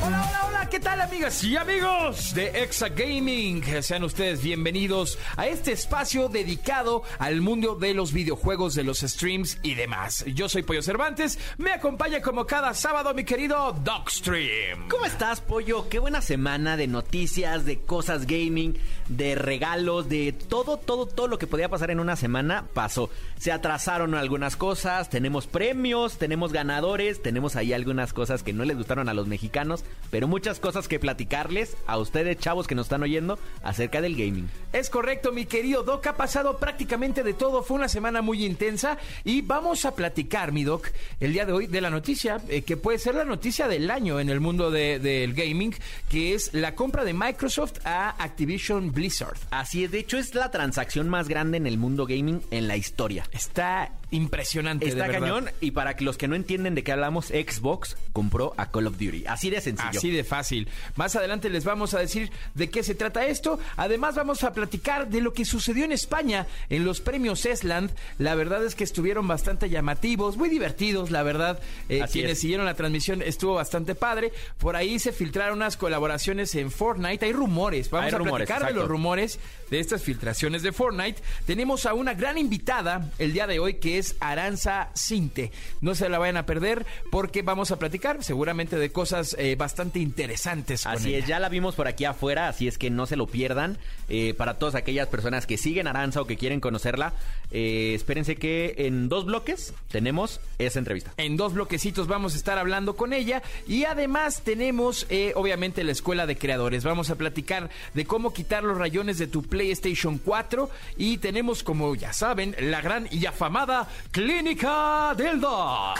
[0.00, 3.64] Hola, hola, hola, ¿qué tal amigas y amigos de Exa Gaming?
[3.82, 9.58] Sean ustedes bienvenidos a este espacio dedicado al mundo de los videojuegos, de los streams
[9.64, 10.24] y demás.
[10.26, 14.88] Yo soy Pollo Cervantes, me acompaña como cada sábado mi querido Dogstream.
[14.88, 15.88] ¿Cómo estás, Pollo?
[15.88, 18.78] Qué buena semana de noticias, de cosas gaming,
[19.08, 23.10] de regalos, de todo, todo, todo lo que podía pasar en una semana pasó.
[23.36, 28.76] Se atrasaron algunas cosas, tenemos premios, tenemos ganadores, tenemos ahí algunas cosas que no les
[28.76, 33.02] gustaron a los mexicanos, pero muchas cosas que platicarles a ustedes, chavos que nos están
[33.02, 34.48] oyendo, acerca del gaming.
[34.72, 38.96] Es correcto, mi querido Doc, ha pasado prácticamente de todo, fue una semana muy intensa
[39.24, 40.88] y vamos a platicar, mi Doc,
[41.20, 44.18] el día de hoy de la noticia, eh, que puede ser la noticia del año
[44.20, 45.74] en el mundo de- del gaming,
[46.08, 49.36] que es la compra de Microsoft a Activision Blizzard.
[49.50, 52.76] Así es, de hecho es la transacción más grande en el mundo gaming en la
[52.76, 53.24] historia.
[53.32, 54.88] Está impresionante.
[54.88, 58.70] Está cañón y para que los que no entienden de qué hablamos, Xbox compró a
[58.70, 59.24] Call of Duty.
[59.26, 59.98] Así de sencillo.
[59.98, 60.68] Así de fácil.
[60.96, 63.58] Más adelante les vamos a decir de qué se trata esto.
[63.76, 67.90] Además vamos a platicar de lo que sucedió en España en los premios Esland.
[68.18, 71.60] La verdad es que estuvieron bastante llamativos, muy divertidos, la verdad.
[71.88, 72.40] Eh, quienes es.
[72.40, 74.32] siguieron la transmisión estuvo bastante padre.
[74.58, 77.26] Por ahí se filtraron unas colaboraciones en Fortnite.
[77.26, 77.90] Hay rumores.
[77.90, 79.38] Vamos Hay a rumores, platicar de los rumores
[79.70, 81.22] de estas filtraciones de Fortnite.
[81.46, 85.52] Tenemos a una gran invitada el día de hoy que es Aranza Cinte.
[85.80, 89.98] No se la vayan a perder porque vamos a platicar seguramente de cosas eh, bastante
[89.98, 90.84] interesantes.
[90.84, 91.18] con Así ella.
[91.18, 93.78] es, ya la vimos por aquí afuera, así es que no se lo pierdan.
[94.08, 97.12] Eh, para todas aquellas personas que siguen Aranza o que quieren conocerla,
[97.50, 101.12] eh, espérense que en dos bloques tenemos esa entrevista.
[101.16, 105.92] En dos bloquecitos vamos a estar hablando con ella y además tenemos eh, obviamente la
[105.92, 106.84] escuela de creadores.
[106.84, 111.94] Vamos a platicar de cómo quitar los rayones de tu PlayStation 4 y tenemos como
[111.94, 115.38] ya saben la gran y afamada Clínica del.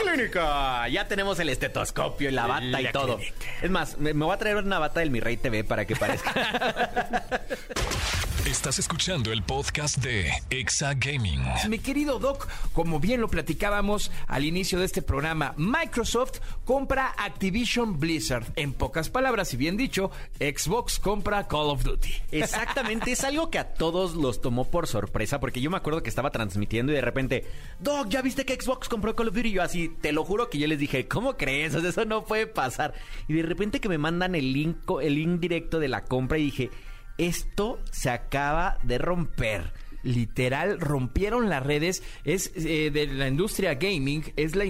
[0.02, 0.88] ¡Clínica!
[0.88, 3.16] Ya tenemos el estetoscopio y la bata La y todo.
[3.16, 3.46] clínica.
[3.62, 5.96] Es más, me, me voy a traer una bata del Mi Rey TV para que
[5.96, 7.24] parezca.
[8.46, 11.37] Estás escuchando el podcast de Exa Gaming.
[11.68, 17.98] Mi querido Doc, como bien lo platicábamos al inicio de este programa, Microsoft compra Activision
[17.98, 18.46] Blizzard.
[18.56, 22.14] En pocas palabras, y bien dicho, Xbox compra Call of Duty.
[22.30, 26.08] Exactamente, es algo que a todos los tomó por sorpresa, porque yo me acuerdo que
[26.08, 27.46] estaba transmitiendo y de repente,
[27.80, 29.48] Doc, ¿ya viste que Xbox compró Call of Duty?
[29.48, 31.74] Y yo así, te lo juro que yo les dije, ¿cómo crees?
[31.74, 32.94] O sea, eso no puede pasar.
[33.26, 36.44] Y de repente que me mandan el link, el link directo de la compra y
[36.44, 36.70] dije,
[37.18, 39.72] esto se acaba de romper.
[40.02, 42.02] Literal, rompieron las redes.
[42.24, 44.64] Es eh, de la industria gaming, es la,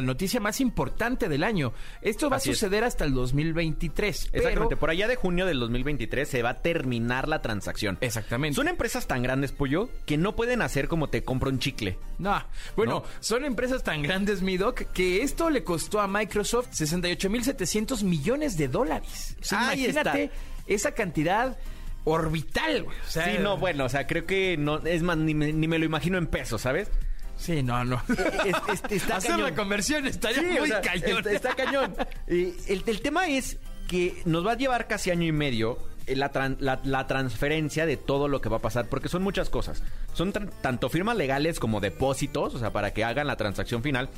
[0.00, 1.72] noticia más importante del año.
[2.02, 2.58] Esto va Así a es.
[2.58, 4.24] suceder hasta el 2023.
[4.32, 7.98] Exactamente, pero- por allá de junio del 2023 se va a terminar la transacción.
[8.00, 8.54] Exactamente.
[8.56, 11.98] Son empresas tan grandes, Pollo, que no pueden hacer como te compro un chicle.
[12.18, 12.42] No,
[12.76, 13.04] bueno, No.
[13.20, 18.68] son empresas tan grandes, mi doc, que esto le costó a Microsoft 68.700 millones de
[18.68, 19.36] dólares.
[19.40, 20.36] O sea, Ahí imagínate está.
[20.66, 21.56] esa cantidad
[22.04, 22.96] orbital, güey.
[23.06, 25.68] O sea, Sí, no, bueno, o sea, creo que no, es más, ni me, ni
[25.68, 26.90] me lo imagino en pesos, ¿sabes?
[27.36, 28.02] Sí, no, no.
[28.08, 29.50] Es- es- está Hacer cañón.
[29.50, 31.18] la conversión estaría Sí, o muy sea, cañón.
[31.18, 31.94] Está, está cañón.
[32.26, 36.16] Eh, el, el tema es que nos va a llevar casi año y medio eh,
[36.16, 39.50] la, tran- la- la transferencia de todo lo que va a pasar, porque son muchas
[39.50, 39.82] cosas.
[40.14, 44.08] Son tanto firmas legales como depósitos, o sea, para que hagan la transacción final,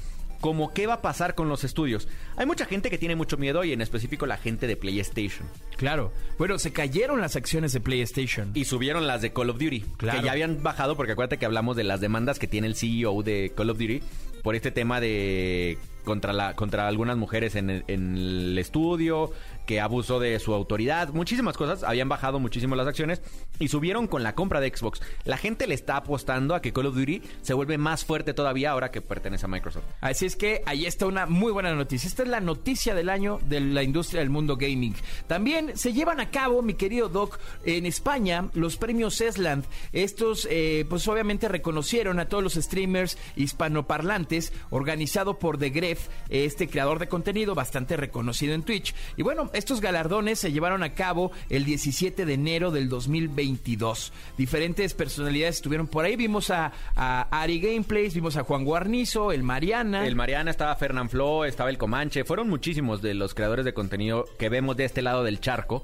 [0.41, 2.09] como qué va a pasar con los estudios.
[2.37, 5.49] Hay mucha gente que tiene mucho miedo y en específico la gente de PlayStation.
[5.77, 6.13] Claro.
[6.39, 8.51] Bueno, se cayeron las acciones de PlayStation.
[8.55, 9.81] Y subieron las de Call of Duty.
[9.97, 10.19] Claro.
[10.19, 13.23] Que ya habían bajado, porque acuérdate que hablamos de las demandas que tiene el CEO
[13.23, 14.01] de Call of Duty
[14.43, 19.33] por este tema de contra la contra algunas mujeres en el, en el estudio,
[19.71, 21.85] que abusó de su autoridad, muchísimas cosas.
[21.85, 23.23] Habían bajado muchísimo las acciones
[23.61, 25.01] y subieron con la compra de Xbox.
[25.25, 28.73] La gente le está apostando a que Call of Duty se vuelve más fuerte todavía
[28.73, 29.85] ahora que pertenece a Microsoft.
[30.01, 32.09] Así es que ahí está una muy buena noticia.
[32.09, 34.97] Esta es la noticia del año de la industria del mundo gaming.
[35.29, 39.65] También se llevan a cabo, mi querido Doc, en España los premios Esland.
[39.93, 44.30] Estos, eh, pues obviamente reconocieron a todos los streamers hispanoparlantes,
[44.71, 48.95] organizado por The Gref, este creador de contenido bastante reconocido en Twitch.
[49.17, 54.13] Y bueno, estos galardones se llevaron a cabo el 17 de enero del 2022.
[54.37, 56.17] Diferentes personalidades estuvieron por ahí.
[56.17, 60.07] Vimos a, a Ari Gameplays, vimos a Juan Guarnizo, el Mariana.
[60.07, 62.25] El Mariana estaba Fernán Flo, estaba el Comanche.
[62.25, 65.83] Fueron muchísimos de los creadores de contenido que vemos de este lado del charco.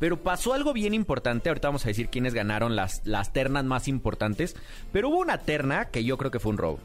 [0.00, 1.48] Pero pasó algo bien importante.
[1.48, 4.56] Ahorita vamos a decir quiénes ganaron las, las ternas más importantes.
[4.92, 6.80] Pero hubo una terna que yo creo que fue un robo.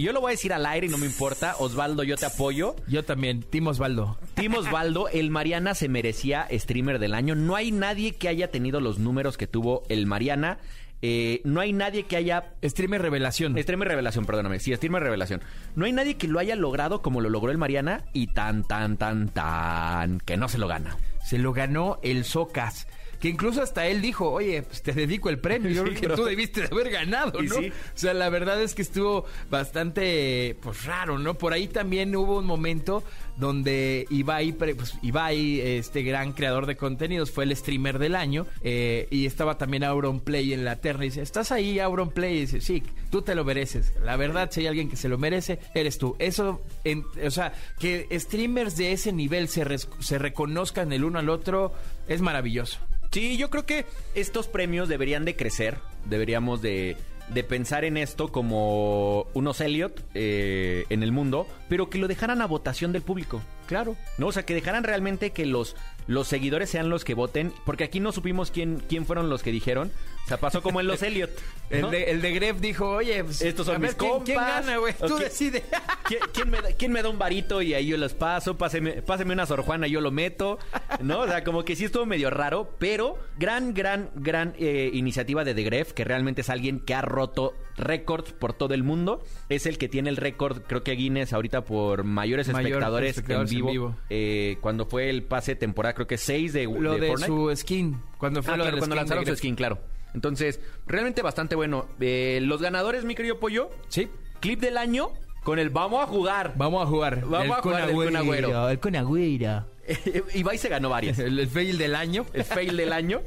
[0.00, 1.56] Y yo lo voy a decir al aire y no me importa.
[1.58, 2.74] Osvaldo, yo te apoyo.
[2.88, 4.16] Yo también, Tim Osvaldo.
[4.32, 7.34] Tim Osvaldo, el Mariana se merecía streamer del año.
[7.34, 10.56] No hay nadie que haya tenido los números que tuvo el Mariana.
[11.02, 13.54] Eh, no hay nadie que haya Streamer Revelación.
[13.58, 14.58] Streamer Revelación, perdóname.
[14.58, 15.42] Sí, Streamer Revelación.
[15.76, 18.96] No hay nadie que lo haya logrado como lo logró el Mariana y tan, tan,
[18.96, 20.96] tan, tan, que no se lo gana.
[21.26, 22.86] Se lo ganó el Socas.
[23.20, 25.70] Que incluso hasta él dijo, oye, pues te dedico el premio.
[25.70, 27.54] Yo Sí, creo que pero- tú debiste de haber ganado, ¿no?
[27.56, 27.68] sí.
[27.68, 31.34] O sea, la verdad es que estuvo bastante, pues raro, ¿no?
[31.34, 33.04] Por ahí también hubo un momento
[33.36, 38.46] donde Ibai, pues, Ibai, este gran creador de contenidos, fue el streamer del año.
[38.62, 41.04] eh, y estaba también Auron Play en la terna.
[41.04, 42.36] Y dice, ¿estás ahí, Auron Play?
[42.36, 43.92] Y dice, sí, tú te lo mereces.
[44.04, 46.16] La verdad, si hay alguien que se lo merece, eres tú.
[46.18, 51.18] Eso, en- o sea, que streamers de ese nivel se, res- se reconozcan el uno
[51.18, 51.72] al otro,
[52.08, 52.78] es maravilloso.
[53.10, 55.78] Sí, yo creo que estos premios deberían de crecer.
[56.06, 56.96] Deberíamos de,
[57.28, 62.40] de pensar en esto como unos Elliot eh, en el mundo, pero que lo dejaran
[62.42, 63.42] a votación del público.
[63.66, 63.96] Claro.
[64.18, 64.28] ¿no?
[64.28, 65.76] O sea, que dejaran realmente que los,
[66.06, 69.52] los seguidores sean los que voten, porque aquí no supimos quién, quién fueron los que
[69.52, 69.92] dijeron.
[70.30, 71.30] Sea, pasó como en los Elliot.
[71.70, 74.36] El, de, el de Gref dijo, oye, pues, Estos son a ver, mis ¿quién, ¿quién
[74.38, 74.66] compas.
[74.66, 75.62] gana, Tú decides.
[76.06, 78.56] ¿Quién, quién me da, quién me da un varito y ahí yo los paso?
[78.56, 80.58] Páseme, páseme una Sor Juana, yo lo meto.
[81.00, 81.20] ¿No?
[81.20, 85.54] O sea, como que sí estuvo medio raro, pero gran, gran, gran eh, iniciativa de
[85.54, 89.22] The Gref, que realmente es alguien que ha roto récords por todo el mundo.
[89.48, 93.52] Es el que tiene el récord, creo que Guinness, ahorita por mayores Mayor espectadores, espectadores
[93.52, 93.96] en en vivo.
[94.10, 98.00] eh, cuando fue el pase temporada, creo que 6 de, Lo de, su skin.
[98.18, 99.78] Cuando fue Ah, lo claro, del cuando skin lanzaron de su skin, claro.
[100.14, 101.86] Entonces, realmente bastante bueno.
[102.00, 104.08] Eh, los ganadores, mi querido Pollo, Sí.
[104.40, 105.10] clip del año
[105.44, 106.54] con el Vamos a jugar.
[106.56, 107.20] Vamos a jugar.
[107.24, 108.68] Vamos El a jugar del Kun Agüero.
[108.68, 109.64] El Kun Agüero.
[110.34, 111.18] Ibai se ganó varias.
[111.18, 112.26] El, el fail del año.
[112.32, 113.20] El fail del año.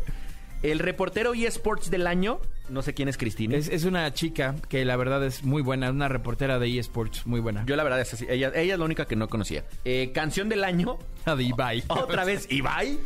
[0.62, 2.40] El reportero eSports del año.
[2.70, 3.58] No sé quién es Cristina.
[3.58, 7.42] Es, es una chica que la verdad es muy buena, una reportera de eSports, muy
[7.42, 7.66] buena.
[7.66, 8.26] Yo la verdad es así.
[8.30, 9.66] Ella, ella es la única que no conocía.
[9.84, 10.98] Eh, canción del año.
[11.26, 11.84] La de Ibai.
[11.90, 12.98] Otra vez Ibai.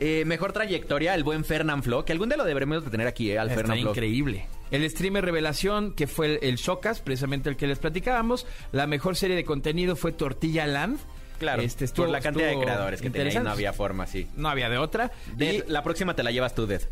[0.00, 2.04] Eh, mejor trayectoria, el buen Fernán Flo.
[2.04, 3.90] Que algún día lo deberemos de tener aquí, eh, al Está Fernán Flo.
[3.90, 4.46] increíble.
[4.70, 6.58] El streamer revelación, que fue el, el
[7.00, 8.46] precisamente el que les platicábamos.
[8.72, 10.98] La mejor serie de contenido fue Tortilla Land.
[11.38, 14.26] Claro, Este, estuvo- por la cantidad de creadores que tenía no había forma, sí.
[14.36, 15.12] No había de otra.
[15.36, 16.82] Dead, Y- la próxima te la llevas tú, Dead.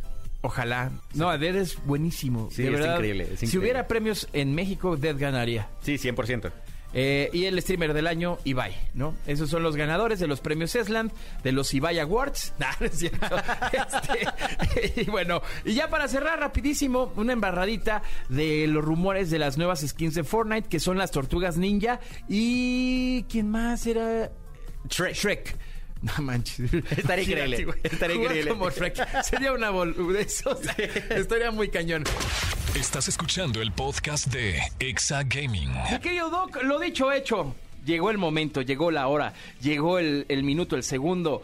[0.43, 0.91] Ojalá.
[1.15, 2.49] No, Dead es buenísimo.
[2.53, 2.95] Sí, de es verdad.
[2.95, 3.59] increíble, es Si increíble.
[3.59, 5.69] hubiera premios en México, Dead ganaría.
[5.83, 6.53] Sí, 100%.
[6.99, 9.15] Eh, y el streamer del año, Ibai, ¿no?
[9.27, 11.13] Esos son los ganadores de los premios Esland,
[11.43, 12.55] de los Ibai Awards.
[12.59, 13.37] Nah, no es cierto.
[13.71, 19.59] Este, y bueno, y ya para cerrar rapidísimo, una embarradita de los rumores de las
[19.59, 22.01] nuevas skins de Fortnite, que son las tortugas ninja.
[22.31, 23.25] Y...
[23.29, 24.31] ¿Quién más era?
[24.89, 25.15] Shrek.
[25.15, 25.57] Shrek.
[26.03, 26.73] No manches.
[26.97, 28.51] Estaría increíble, estaría Jugar increíble.
[28.51, 29.23] como Shrek.
[29.25, 30.47] Sería una boludez.
[30.47, 30.75] o sea,
[31.11, 32.05] Estaría muy cañón.
[32.75, 35.71] Estás escuchando el podcast de Exa Gaming.
[35.91, 37.55] Mi querido Doc, lo dicho, hecho.
[37.85, 39.33] Llegó el momento, llegó la hora,
[39.63, 41.43] llegó el, el minuto, el segundo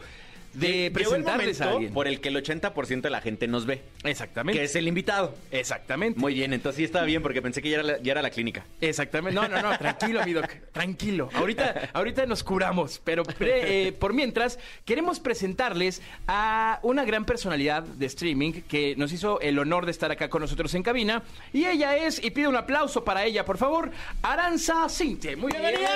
[0.53, 1.93] de presentarles a alguien.
[1.93, 3.81] por el que el 80% de la gente nos ve.
[4.03, 4.59] Exactamente.
[4.59, 5.35] Que es el invitado.
[5.51, 6.19] Exactamente.
[6.19, 8.29] Muy bien, entonces sí estaba bien porque pensé que ya era la, ya era la
[8.29, 8.65] clínica.
[8.81, 9.39] Exactamente.
[9.39, 10.47] No, no, no, tranquilo, mi doc.
[10.71, 11.29] Tranquilo.
[11.33, 13.01] Ahorita, ahorita nos curamos.
[13.03, 19.11] Pero pre- eh, por mientras, queremos presentarles a una gran personalidad de streaming que nos
[19.11, 21.23] hizo el honor de estar acá con nosotros en cabina.
[21.51, 25.35] Y ella es, y pido un aplauso para ella, por favor, Aranza Cinte.
[25.35, 25.89] Muy bienvenida.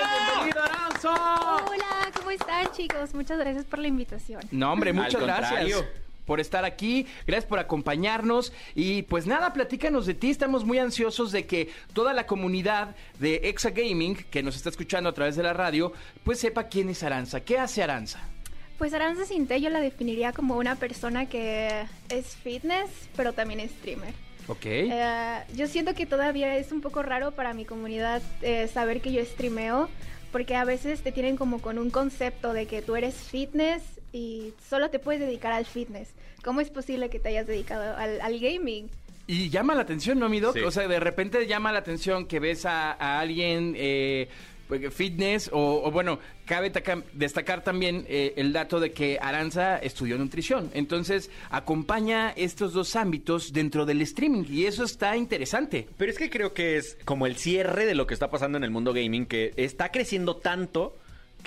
[0.43, 1.65] Bienvenida, Aranza.
[1.65, 3.13] Hola, ¿cómo están chicos?
[3.13, 4.41] Muchas gracias por la invitación.
[4.51, 5.83] No, hombre, muchas gracias
[6.27, 11.31] por estar aquí, gracias por acompañarnos y pues nada, platícanos de ti, estamos muy ansiosos
[11.31, 15.43] de que toda la comunidad de Exa Gaming que nos está escuchando a través de
[15.43, 15.93] la radio,
[16.25, 18.19] pues sepa quién es Aranza, qué hace Aranza.
[18.77, 23.71] Pues Aranza Cinte yo la definiría como una persona que es fitness, pero también es
[23.71, 24.13] streamer.
[24.47, 24.65] Ok.
[24.65, 29.11] Eh, yo siento que todavía es un poco raro para mi comunidad eh, saber que
[29.11, 29.89] yo streameo,
[30.31, 33.81] porque a veces te tienen como con un concepto de que tú eres fitness
[34.13, 36.09] y solo te puedes dedicar al fitness.
[36.43, 38.89] ¿Cómo es posible que te hayas dedicado al, al gaming?
[39.27, 40.53] Y llama la atención, ¿no, mi doc?
[40.55, 40.61] Sí.
[40.61, 44.29] O sea, de repente llama la atención que ves a, a alguien, eh,
[44.69, 49.79] pues, fitness o, o bueno, cabe taca- destacar también eh, el dato de que Aranza
[49.79, 50.71] estudió nutrición.
[50.73, 55.87] Entonces, acompaña estos dos ámbitos dentro del streaming y eso está interesante.
[55.97, 58.63] Pero es que creo que es como el cierre de lo que está pasando en
[58.63, 60.95] el mundo gaming, que está creciendo tanto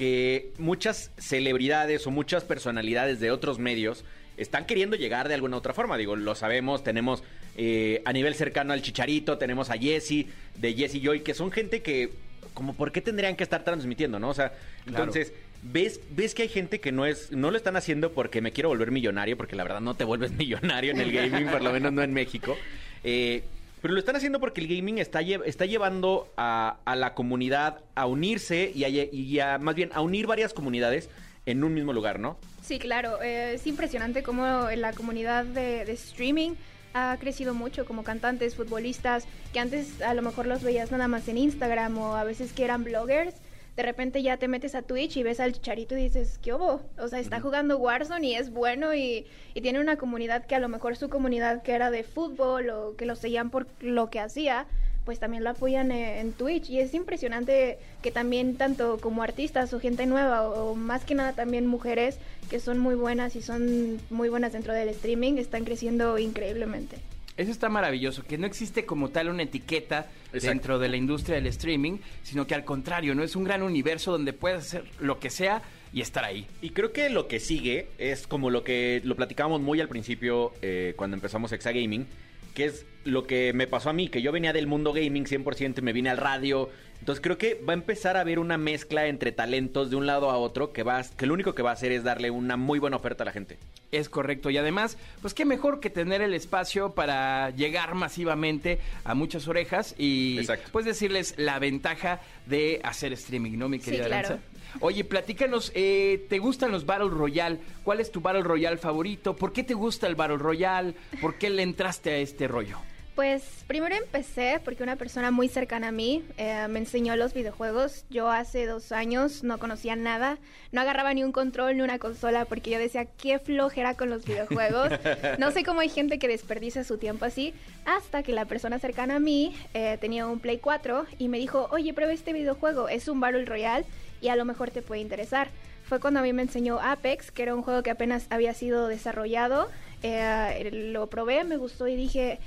[0.00, 4.02] que muchas celebridades o muchas personalidades de otros medios
[4.38, 5.98] están queriendo llegar de alguna otra forma.
[5.98, 7.22] Digo, lo sabemos, tenemos
[7.54, 10.24] eh, a nivel cercano al Chicharito, tenemos a Jesse,
[10.56, 12.14] de Jesse Joy, que son gente que,
[12.54, 14.30] como, ¿por qué tendrían que estar transmitiendo, no?
[14.30, 14.54] O sea,
[14.86, 15.34] entonces...
[15.62, 18.70] ¿Ves, ves que hay gente que no es no lo están haciendo porque me quiero
[18.70, 21.92] volver millonario, porque la verdad no te vuelves millonario en el gaming, por lo menos
[21.92, 22.56] no en México.
[23.04, 23.42] Eh,
[23.80, 28.06] pero lo están haciendo porque el gaming está, está llevando a, a la comunidad a
[28.06, 31.08] unirse y a, y más bien a unir varias comunidades
[31.46, 32.36] en un mismo lugar, ¿no?
[32.62, 36.52] Sí, claro, eh, es impresionante cómo la comunidad de, de streaming
[36.94, 41.28] ha crecido mucho como cantantes, futbolistas, que antes a lo mejor los veías nada más
[41.28, 43.34] en Instagram o a veces que eran bloggers.
[43.76, 46.80] De repente ya te metes a Twitch y ves al Chicharito y dices, ¿qué hubo?
[46.98, 50.60] O sea, está jugando Warzone y es bueno y, y tiene una comunidad que a
[50.60, 54.20] lo mejor su comunidad que era de fútbol o que lo seguían por lo que
[54.20, 54.66] hacía,
[55.04, 59.80] pues también lo apoyan en Twitch y es impresionante que también tanto como artistas o
[59.80, 62.18] gente nueva o más que nada también mujeres
[62.50, 66.98] que son muy buenas y son muy buenas dentro del streaming están creciendo increíblemente.
[67.40, 70.48] Eso está maravilloso, que no existe como tal una etiqueta Exacto.
[70.48, 74.12] dentro de la industria del streaming, sino que al contrario, no es un gran universo
[74.12, 76.46] donde puedes hacer lo que sea y estar ahí.
[76.60, 80.52] Y creo que lo que sigue es como lo que lo platicábamos muy al principio
[80.60, 82.06] eh, cuando empezamos Exa Gaming,
[82.52, 85.78] que es lo que me pasó a mí, que yo venía del mundo gaming 100%
[85.78, 86.68] y me vine al radio.
[87.00, 90.30] Entonces creo que va a empezar a haber una mezcla entre talentos de un lado
[90.30, 92.78] a otro que va que lo único que va a hacer es darle una muy
[92.78, 93.58] buena oferta a la gente.
[93.90, 94.50] Es correcto.
[94.50, 99.94] Y además, pues qué mejor que tener el espacio para llegar masivamente a muchas orejas
[99.98, 100.68] y Exacto.
[100.72, 104.26] pues decirles la ventaja de hacer streaming, ¿no, mi Sí, querida claro.
[104.28, 104.44] Aranza?
[104.78, 107.58] Oye, platícanos, eh, ¿te gustan los Battle Royale?
[107.82, 109.34] ¿Cuál es tu Battle Royale favorito?
[109.34, 110.94] ¿Por qué te gusta el Battle Royale?
[111.20, 112.78] ¿Por qué le entraste a este rollo?
[113.14, 118.04] Pues primero empecé porque una persona muy cercana a mí eh, me enseñó los videojuegos.
[118.08, 120.38] Yo hace dos años no conocía nada,
[120.72, 124.24] no agarraba ni un control ni una consola porque yo decía qué flojera con los
[124.24, 124.90] videojuegos.
[125.38, 127.52] No sé cómo hay gente que desperdicia su tiempo así.
[127.84, 131.68] Hasta que la persona cercana a mí eh, tenía un Play 4 y me dijo,
[131.72, 133.86] oye, prueba este videojuego, es un Battle Royale
[134.20, 135.48] y a lo mejor te puede interesar.
[135.84, 138.86] Fue cuando a mí me enseñó Apex, que era un juego que apenas había sido
[138.86, 139.68] desarrollado.
[140.02, 142.38] Eh, lo probé, me gustó y dije,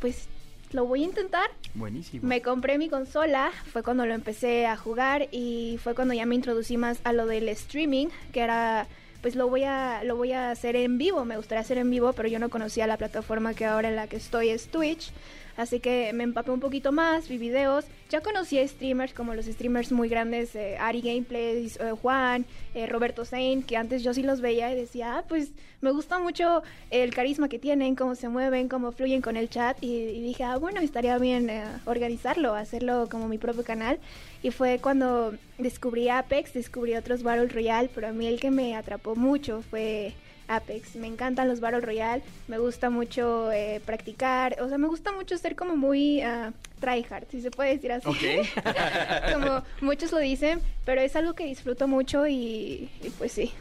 [0.00, 0.26] pues
[0.72, 1.50] lo voy a intentar.
[1.74, 2.26] Buenísimo.
[2.26, 6.34] Me compré mi consola, fue cuando lo empecé a jugar y fue cuando ya me
[6.34, 8.86] introducí más a lo del streaming, que era
[9.22, 12.12] pues lo voy a lo voy a hacer en vivo, me gustaría hacer en vivo,
[12.14, 15.12] pero yo no conocía la plataforma que ahora en la que estoy es Twitch.
[15.60, 17.84] Así que me empapé un poquito más, vi videos.
[18.08, 22.86] Ya conocí a streamers como los streamers muy grandes, eh, Ari Gameplays, eh, Juan, eh,
[22.86, 25.52] Roberto Zane, que antes yo sí los veía y decía, ah, pues
[25.82, 29.76] me gusta mucho el carisma que tienen, cómo se mueven, cómo fluyen con el chat.
[29.82, 33.98] Y, y dije, ah, bueno, estaría bien eh, organizarlo, hacerlo como mi propio canal.
[34.42, 38.74] Y fue cuando descubrí Apex, descubrí otros Battle Royale, pero a mí el que me
[38.76, 40.14] atrapó mucho fue
[40.50, 40.96] Apex.
[40.96, 45.38] Me encantan los Battle Royale, me gusta mucho eh, practicar, o sea, me gusta mucho
[45.38, 48.08] ser como muy ah, tryhard, si se puede decir así.
[48.08, 48.16] Ok.
[49.32, 53.52] como muchos lo dicen, pero es algo que disfruto mucho y, y pues sí,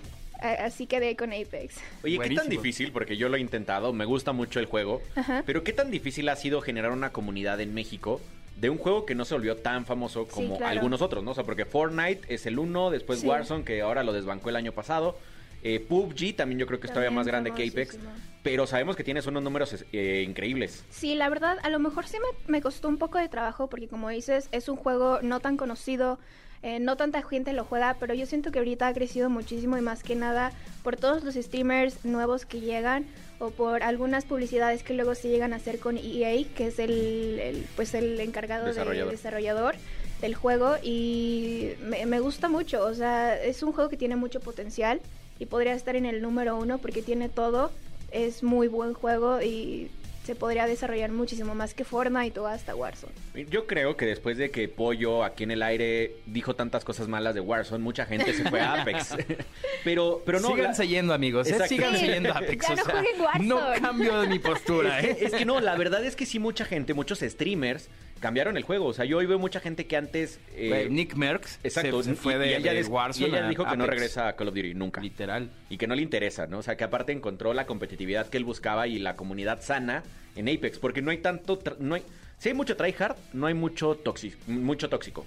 [0.41, 1.75] así quedé con Apex.
[2.03, 2.91] Oye, ¿qué tan difícil?
[2.91, 5.43] Porque yo lo he intentado, me gusta mucho el juego, Ajá.
[5.45, 8.19] pero ¿qué tan difícil ha sido generar una comunidad en México
[8.57, 10.71] de un juego que no se volvió tan famoso Sí, como claro.
[10.73, 11.31] algunos otros, ¿no?
[11.31, 13.27] O sea, porque Fortnite es el uno, después Sí.
[13.27, 15.17] Warzone, que ahora lo desbancó el año pasado.
[15.63, 17.97] Eh, PUBG también yo creo que es todavía más grande que Apex,
[18.43, 20.85] pero sabemos que tienes unos números eh, increíbles.
[20.89, 23.87] Sí, la verdad, a lo mejor sí me, me costó un poco de trabajo porque
[23.87, 26.17] como dices, es un juego no tan conocido,
[26.61, 29.81] eh, no tanta gente lo juega, pero yo siento que ahorita ha crecido muchísimo y
[29.81, 30.51] más que nada
[30.83, 33.05] por todos los streamers nuevos que llegan
[33.39, 37.39] o por algunas publicidades que luego se llegan a hacer con EA, que es el,
[37.39, 39.09] el, pues el encargado Desarrollador.
[39.11, 39.75] de desarrollador
[40.21, 44.41] del juego y me, me gusta mucho, o sea, es un juego que tiene mucho
[44.41, 44.99] potencial
[45.39, 47.71] y podría estar en el número uno porque tiene todo,
[48.11, 49.89] es muy buen juego y
[50.25, 53.13] se podría desarrollar muchísimo más que Fortnite o hasta Warzone.
[53.49, 57.33] Yo creo que después de que Pollo aquí en el aire dijo tantas cosas malas
[57.33, 59.15] de Warzone, mucha gente se fue a Apex.
[59.83, 60.49] pero, pero no.
[60.49, 61.47] Síganse la- yendo, amigos.
[61.47, 61.57] ¿eh?
[61.67, 62.67] Síganse Sí, yendo a Apex.
[62.67, 65.15] ya o no sea, no cambio de mi postura, Es ¿eh?
[65.17, 68.63] que, es que no, la verdad es que sí mucha gente, muchos streamers cambiaron el
[68.63, 68.85] juego.
[68.87, 70.39] O sea, yo hoy veo mucha gente que antes...
[70.53, 73.47] eh, Nick Merckx Exacto, se, se fue y- de, y ella de Warzone y ella
[73.47, 75.01] dijo que no regresa a Call of Duty nunca.
[75.01, 75.49] Literal.
[75.69, 76.59] Y que no le interesa, ¿no?
[76.59, 80.03] O sea, que aparte encontró la competitividad que él buscaba y la comunidad sana
[80.35, 80.79] en Apex.
[80.79, 81.59] Porque no hay tanto...
[81.59, 82.03] tra- no hay,
[82.37, 85.25] si hay mucho tryhard, no hay mucho, tóxico mucho tóxico.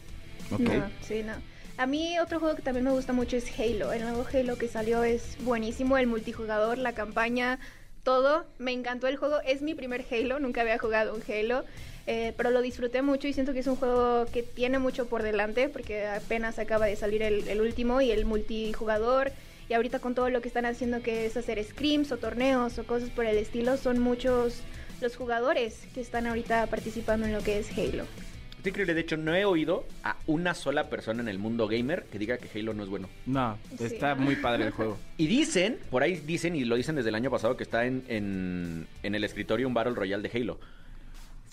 [0.51, 0.59] No,
[1.01, 1.33] sí, no.
[1.79, 3.93] A mí otro juego que también me gusta mucho es Halo.
[3.95, 7.59] El nuevo Halo que salió es buenísimo, el multijugador, la campaña,
[8.03, 8.45] todo.
[8.59, 9.41] Me encantó el juego.
[9.47, 11.65] Es mi primer Halo, nunca había jugado un Halo,
[12.07, 15.23] eh, pero lo disfruté mucho y siento que es un juego que tiene mucho por
[15.23, 19.33] delante porque apenas acaba de salir el, el último y el multijugador.
[19.69, 22.85] Y ahorita con todo lo que están haciendo que es hacer scrims o torneos o
[22.85, 24.61] cosas por el estilo, son muchos
[25.01, 28.05] los jugadores que están ahorita participando en lo que es Halo.
[28.61, 32.05] Es increíble, de hecho, no he oído a una sola persona en el mundo gamer
[32.05, 33.09] que diga que Halo no es bueno.
[33.27, 33.87] No, Sí.
[33.87, 34.99] está muy padre el juego.
[35.19, 38.05] Y dicen, por ahí dicen, y lo dicen desde el año pasado, que está en,
[38.09, 40.61] en, en el escritorio un Battle Royale de Halo.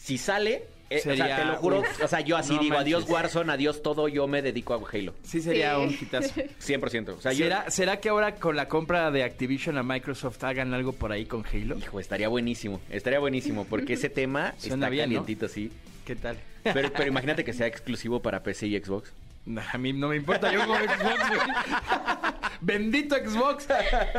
[0.09, 2.73] Si sale, eh, o Sería- sea, te lo juro, o sea, yo así No digo,
[2.75, 2.95] manches.
[2.95, 5.13] adiós Warzone, adiós todo, yo me dedico a Halo.
[5.21, 5.81] Sí sería Sí.
[5.83, 6.33] un hitazo.
[6.59, 7.09] 100%.
[7.17, 7.45] O sea, yo...
[7.45, 11.25] ¿Será, ¿Será que ahora con la compra de Activision a Microsoft hagan algo por ahí
[11.27, 11.77] con Halo?
[11.77, 15.19] Hijo, estaría buenísimo, estaría buenísimo, porque ese tema Suena está bien, ¿no?
[15.21, 15.71] calientito, sí.
[16.05, 16.39] ¿Qué tal?
[16.63, 19.13] Pero, pero imagínate que sea exclusivo para PC y Xbox.
[19.45, 21.29] Nah, A mí no me importa, yo juego Xbox.
[21.29, 21.39] güey.
[22.61, 23.67] Bendito Xbox.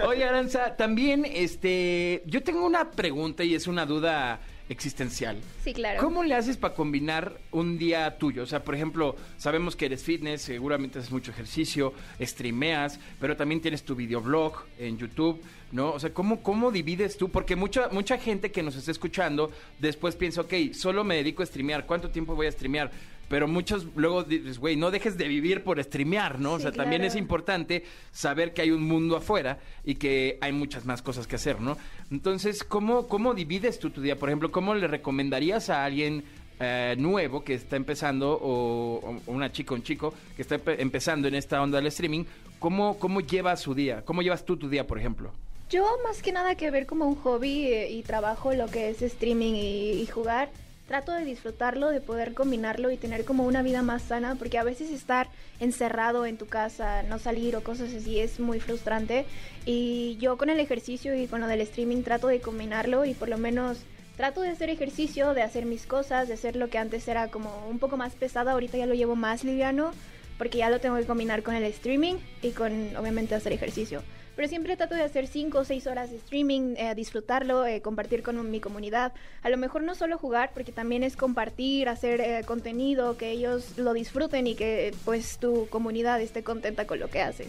[0.06, 5.36] Oye, Aranza, también, este, yo tengo una pregunta y es una duda existencial.
[5.64, 6.00] Sí, claro.
[6.00, 8.44] ¿Cómo le haces para combinar un día tuyo?
[8.44, 13.60] O sea, por ejemplo, sabemos que eres fitness, seguramente haces mucho ejercicio, streameas, pero también
[13.60, 15.90] tienes tu videoblog en YouTube, ¿no?
[15.90, 17.30] O sea, ¿cómo, cómo divides tú?
[17.30, 19.50] Porque mucha, mucha gente que nos está escuchando
[19.80, 22.92] después piensa, ok, solo me dedico a streamear, ¿cuánto tiempo voy a streamear?
[23.30, 26.54] Pero muchos luego dices, güey, no dejes de vivir por streamear, ¿no?
[26.54, 30.84] o sea, también es importante saber que hay un mundo afuera y que hay muchas
[30.84, 31.78] más cosas que hacer, ¿no?
[32.10, 34.16] Entonces, ¿cómo, cómo divides tú tu día?
[34.16, 36.25] Por ejemplo, ¿cómo le recomendarías a alguien
[36.58, 40.76] eh, nuevo que está empezando o, o una chica o un chico que está empe-
[40.80, 42.25] empezando en esta onda del streaming?
[42.58, 44.02] ¿Cómo, ¿Cómo lleva su día?
[44.04, 45.30] ¿Cómo llevas tú tu día, por ejemplo?
[45.70, 49.02] Yo más que nada que ver como un hobby eh, y trabajo lo que es
[49.02, 50.50] streaming y, y jugar,
[50.90, 54.64] trato de disfrutarlo, de poder combinarlo y tener como una vida más sana, porque a
[54.64, 55.28] veces estar
[55.61, 59.25] encerrado en tu casa, no salir o cosas así es muy frustrante.
[59.64, 63.28] Y yo con el ejercicio y con lo del streaming trato de combinarlo y por
[63.28, 63.78] lo menos
[64.16, 67.68] trato de hacer ejercicio, de hacer mis cosas, de hacer lo que antes era como
[67.68, 69.92] un poco más pesado, ahorita ya lo llevo más liviano
[70.38, 74.02] porque ya lo tengo que combinar con el streaming y con obviamente hacer ejercicio.
[74.40, 78.23] Pero siempre trato de hacer 5 o 6 horas de streaming, eh, disfrutarlo, eh, compartir
[78.23, 79.12] con mi comunidad.
[79.42, 83.76] A lo mejor no solo jugar, porque también es compartir, hacer eh, contenido, que ellos
[83.76, 87.49] lo disfruten y que pues tu comunidad esté contenta con lo que haces.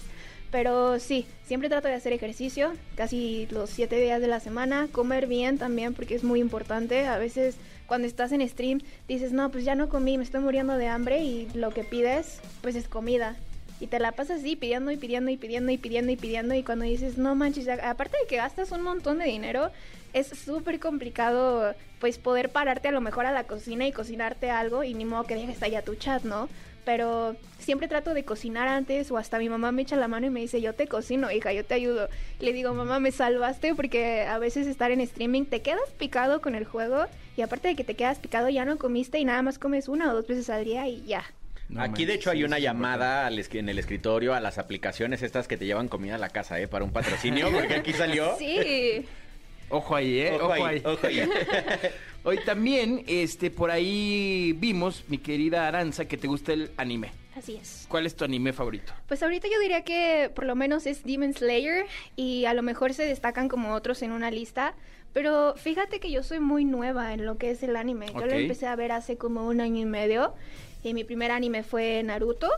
[0.52, 5.28] Pero sí, siempre trato de hacer ejercicio, casi los 7 días de la semana, comer
[5.28, 7.08] bien también, porque es muy importante.
[7.08, 7.56] A veces
[7.88, 11.24] cuando estás en stream dices, no, pues ya no comí, me estoy muriendo de hambre
[11.24, 13.38] y lo que pides pues es comida.
[13.82, 16.62] Y te la pasas así pidiendo y pidiendo y pidiendo y pidiendo y pidiendo y
[16.62, 19.72] cuando dices, no manches, aparte de que gastas un montón de dinero,
[20.14, 24.84] es súper complicado pues poder pararte a lo mejor a la cocina y cocinarte algo
[24.84, 26.48] y ni modo que dejes allá tu chat, ¿no?
[26.86, 30.30] Pero siempre trato de cocinar antes o hasta mi mamá me echa la mano y
[30.30, 32.08] me dice, yo te cocino, hija, yo te ayudo.
[32.40, 36.54] Le digo, mamá, me salvaste porque a veces estar en streaming te quedas picado con
[36.54, 39.58] el juego y aparte de que te quedas picado ya no comiste y nada más
[39.58, 41.24] comes una o dos veces al día y ya.
[41.72, 45.22] No Aquí, de hecho, hay una llamada al es- en el escritorio a las aplicaciones
[45.24, 46.68] estas que te llevan comida a la casa, ¿eh?
[46.68, 48.36] Para un patrocinio, porque aquí salió.
[48.38, 49.06] Sí.
[49.70, 50.34] Ojo ahí, ¿eh?
[50.34, 51.30] Ojo ahí, ojo ahí.
[52.24, 57.12] Hoy también, este, por ahí vimos, mi querida Aranza, que te gusta el anime.
[57.38, 57.86] Así es.
[57.88, 58.92] ¿Cuál es tu anime favorito?
[59.08, 61.86] Pues ahorita yo diría que por lo menos es Demon Slayer
[62.18, 64.76] y a lo mejor se destacan como otros en una lista,
[65.14, 68.08] pero fíjate que yo soy muy nueva en lo que es el anime.
[68.14, 70.36] Yo lo empecé a ver hace como un año y medio
[70.84, 72.50] y mi primer anime fue Naruto,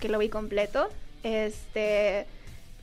[0.00, 0.88] que lo vi completo.
[1.22, 2.26] Este,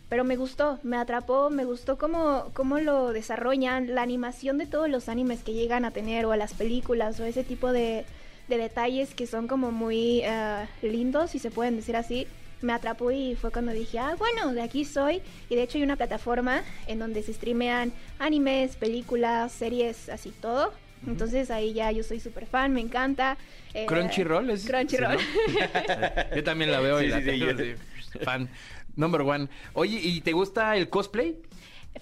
[0.10, 4.90] pero me gustó, me atrapó, me gustó cómo, cómo lo desarrollan, la animación de todos
[4.90, 8.06] los animes que llegan a tener o a las películas o ese tipo de,
[8.48, 12.28] de detalles que son como muy eh, lindos, si se pueden decir así.
[12.62, 15.22] Me atrapó y fue cuando dije, ah, bueno, de aquí soy.
[15.50, 20.74] Y de hecho hay una plataforma en donde se streamean animes, películas, series, así todo.
[21.08, 23.38] Entonces ahí ya yo soy súper fan, me encanta.
[23.74, 24.66] Eh, Crunchyroll es.
[24.66, 25.18] Crunchyroll.
[25.20, 26.36] sí, ¿no?
[26.36, 28.20] yo también la veo y Sí, la tengo, yo- sí.
[28.24, 28.50] fan.
[28.96, 29.48] Number one.
[29.74, 31.38] Oye, ¿y te gusta el cosplay?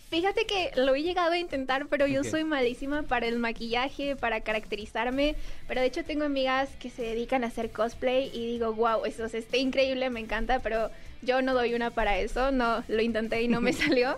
[0.10, 4.42] Fíjate que lo he llegado a intentar, pero yo soy malísima para el maquillaje, para
[4.42, 5.36] caracterizarme.
[5.68, 9.26] Pero de hecho tengo amigas que se dedican a hacer cosplay y digo, wow, eso
[9.26, 10.90] está increíble, me encanta, pero
[11.22, 14.16] Yo no doy una para eso, no, lo intenté y no me salió,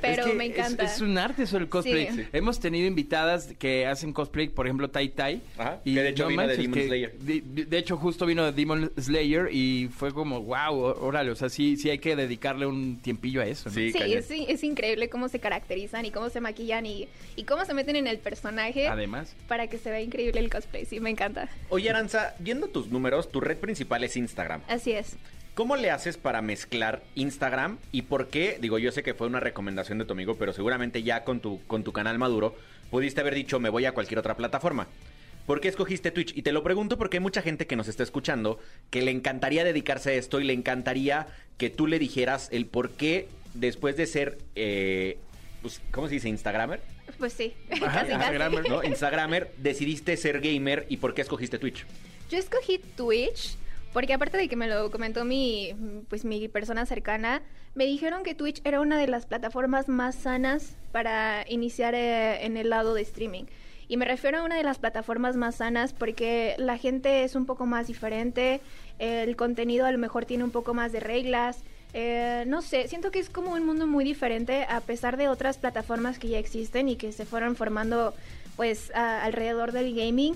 [0.00, 0.84] pero Es que me encanta.
[0.84, 2.08] Es, un arte eso el cosplay.
[2.12, 2.24] Sí.
[2.32, 5.40] Hemos tenido invitadas que hacen cosplay, por ejemplo, Tai Tai.
[5.58, 7.18] Ajá, que de hecho vino de Demon que- Slayer.
[7.18, 11.76] De, hecho, justo vino de Demon Slayer y fue como, wow, órale, o sea, sí,
[11.76, 13.68] sí hay que dedicarle un tiempillo a eso.
[13.68, 13.74] ¿no?
[13.74, 17.64] Sí, Sí, es, es increíble cómo se caracterizan y cómo se maquillan y, y cómo
[17.64, 19.34] se meten en el personaje Además.
[19.48, 20.84] para que se vea increíble el cosplay.
[20.84, 21.48] Sí, me encanta.
[21.68, 24.60] Oye, Aranza, viendo tus números, tu red principal es Instagram.
[24.68, 25.16] Así es.
[25.58, 28.58] ¿Cómo le haces para mezclar Instagram y por qué?
[28.60, 31.60] Digo, yo sé que fue una recomendación de tu amigo, pero seguramente ya con tu,
[31.66, 32.54] con tu canal maduro
[32.92, 34.86] pudiste haber dicho me voy a cualquier otra plataforma.
[35.46, 36.32] ¿Por qué escogiste Twitch?
[36.36, 39.64] Y te lo pregunto porque hay mucha gente que nos está escuchando que le encantaría
[39.64, 44.06] dedicarse a esto y le encantaría que tú le dijeras el por qué después de
[44.06, 45.18] ser, eh,
[45.60, 46.28] pues, ¿cómo se dice?
[46.28, 46.82] Instagramer,
[47.18, 48.12] Pues sí, Ajá, casi, casi.
[48.12, 48.84] Instagramer, ¿no?
[48.84, 51.84] Instagramer, decidiste ser gamer y por qué escogiste Twitch.
[52.30, 53.56] Yo escogí Twitch
[53.92, 55.74] porque aparte de que me lo comentó mi
[56.08, 57.42] pues mi persona cercana,
[57.74, 62.56] me dijeron que Twitch era una de las plataformas más sanas para iniciar eh, en
[62.56, 63.44] el lado de streaming.
[63.90, 67.46] Y me refiero a una de las plataformas más sanas porque la gente es un
[67.46, 68.60] poco más diferente,
[68.98, 71.62] el contenido a lo mejor tiene un poco más de reglas.
[71.94, 75.56] eh, no sé, siento que es como un mundo muy diferente a pesar de otras
[75.56, 78.12] plataformas que ya existen y que se fueron formando
[78.56, 80.34] pues a- alrededor del gaming.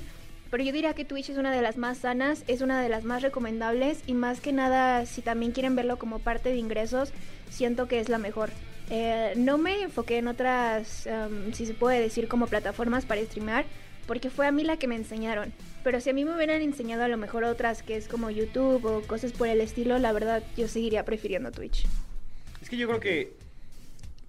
[0.53, 3.05] Pero yo diría que Twitch es una de las más sanas, es una de las
[3.05, 7.11] más recomendables y más que nada, si también quieren verlo como parte de ingresos,
[7.49, 8.51] siento que es la mejor.
[8.91, 13.65] Eh, no me enfoqué en otras, em, si se puede decir, como plataformas para streamear,
[14.07, 15.55] porque fue a mí la que me enseñaron.
[15.85, 18.85] Pero si a mí me hubieran enseñado a lo mejor otras, que es como YouTube
[18.85, 21.87] o cosas por el estilo, la verdad yo seguiría prefiriendo Twitch.
[22.61, 23.33] Es que yo creo que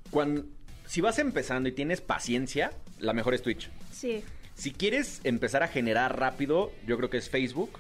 [0.10, 0.46] cuando
[0.86, 3.70] si vas empezando y tienes paciencia, la mejor es Twitch.
[3.92, 4.24] Sí.
[4.56, 7.80] Si quieres empezar a generar rápido, yo creo que es Facebook.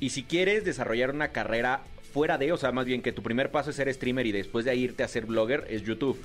[0.00, 3.50] Y si quieres desarrollar una carrera fuera de, o sea, más bien que tu primer
[3.50, 6.20] paso es ser streamer y después de irte a ser blogger, es YouTube.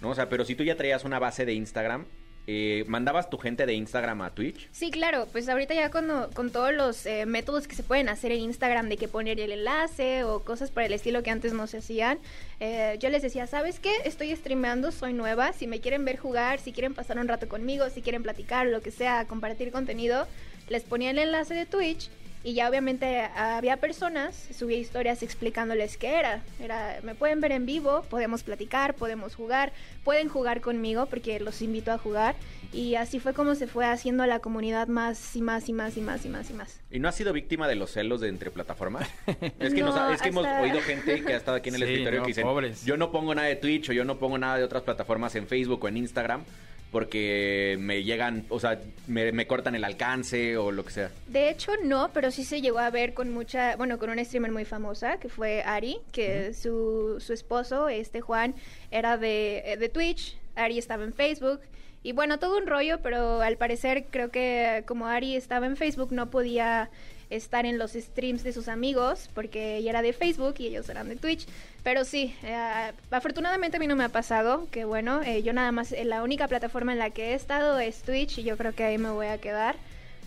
[0.00, 0.10] ¿No?
[0.10, 2.06] O sea, pero si tú ya traías una base de Instagram,
[2.52, 4.68] eh, ¿mandabas tu gente de Instagram a Twitch?
[4.72, 8.32] Sí, claro, pues ahorita ya con, con todos los eh, métodos que se pueden hacer
[8.32, 11.68] en Instagram de que poner el enlace o cosas por el estilo que antes no
[11.68, 12.18] se hacían,
[12.58, 13.92] eh, yo les decía, ¿sabes qué?
[14.04, 17.88] Estoy streameando, soy nueva, si me quieren ver jugar, si quieren pasar un rato conmigo,
[17.88, 20.26] si quieren platicar, lo que sea, compartir contenido,
[20.68, 22.10] les ponía el enlace de Twitch
[22.42, 26.42] y ya obviamente había personas, subía historias explicándoles qué era.
[26.58, 29.72] Era, me pueden ver en vivo, podemos platicar, podemos jugar,
[30.04, 32.34] pueden jugar conmigo porque los invito a jugar.
[32.72, 36.00] Y así fue como se fue haciendo la comunidad más y más y más y
[36.00, 36.80] más y más y más.
[36.90, 39.08] ¿Y no has sido víctima de los celos de entre plataformas?
[39.58, 41.74] es que, No, nos- es que hemos hasta- oído gente que ha estado aquí en
[41.74, 42.84] el Sí, escritorio no, que dicen, pobres.
[42.84, 45.46] yo no pongo nada de Twitch o yo no pongo nada de otras plataformas en
[45.48, 46.44] Facebook o en Instagram
[46.90, 51.10] porque me llegan, o sea, me, me cortan el alcance o lo que sea.
[51.28, 54.50] De hecho, no, pero sí se llegó a ver con mucha, bueno, con una streamer
[54.50, 58.54] muy famosa, que fue Ari, que su, su esposo, este Juan,
[58.90, 61.60] era de, eh, de Twitch, Ari estaba en Facebook,
[62.02, 66.12] y bueno, todo un rollo, pero al parecer creo que como Ari estaba en Facebook
[66.12, 66.90] no podía
[67.30, 71.08] estar en los streams de sus amigos, porque ella era de Facebook y ellos eran
[71.08, 71.46] de Twitch,
[71.82, 75.72] pero sí, eh, afortunadamente a mí no me ha pasado, que bueno, eh, yo nada
[75.72, 78.74] más, eh, la única plataforma en la que he estado es Twitch, y yo creo
[78.74, 79.76] que ahí me voy a quedar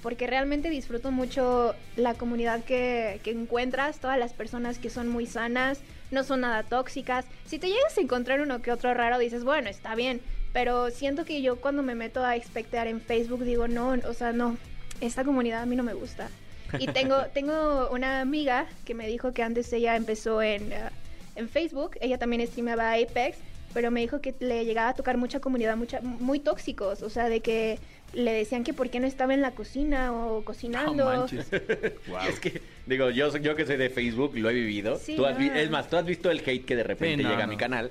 [0.02, 5.26] porque realmente disfruto mucho la comunidad que, que encuentras, todas las personas que son muy
[5.26, 5.80] sanas,
[6.12, 7.26] no son nada tóxicas.
[7.46, 10.20] Si te llegas a encontrar uno que otro raro, dices, bueno, está bien,
[10.52, 14.34] pero siento que yo cuando me meto a expectar en Facebook digo, no, o sea,
[14.34, 14.58] no,
[15.02, 16.30] esta comunidad a mí no me gusta.
[16.80, 20.90] Y tengo, tengo una amiga que me dijo que antes ella empezó en, eh,
[21.36, 23.38] en Facebook, ella también streameaba Apex,
[23.74, 27.30] pero me dijo que le llegaba a tocar mucha comunidad, mucha, muy tóxicos, o sea,
[27.30, 27.80] de que
[28.14, 30.94] le decían que por qué no estaba en la cocina o cocinando.
[31.12, 31.48] No manches.
[32.08, 32.20] Wow.
[32.30, 34.98] Es que, digo, yo, yo que soy de Facebook, lo he vivido.
[35.00, 35.56] Sí, Tú has vi- no.
[35.56, 37.58] es más, tú has visto el hate que de repente Sí, no, llega a mi
[37.58, 37.90] canal.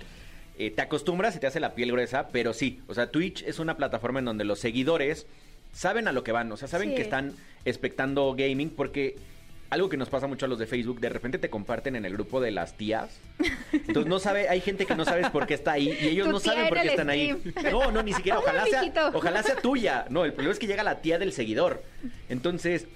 [0.58, 3.58] Eh, te acostumbras y te hace la piel gruesa, pero sí, o sea, Twitch es
[3.58, 5.26] una plataforma en donde los seguidores
[5.72, 6.94] saben a lo que van, o sea, saben Sí.
[6.96, 9.16] que están expectando gaming porque
[9.72, 12.12] algo que nos pasa mucho a los de Facebook, de repente te comparten en el
[12.12, 13.18] grupo de las tías.
[13.72, 16.32] Entonces no sabe, hay gente que no sabes por qué está ahí y ellos Tu
[16.32, 17.34] no saben por qué están ahí.
[17.70, 20.04] No, no, ni siquiera, ojalá sea, ojalá sea tuya.
[20.10, 21.82] No, el problema es que llega la tía del seguidor.
[22.28, 22.86] Entonces,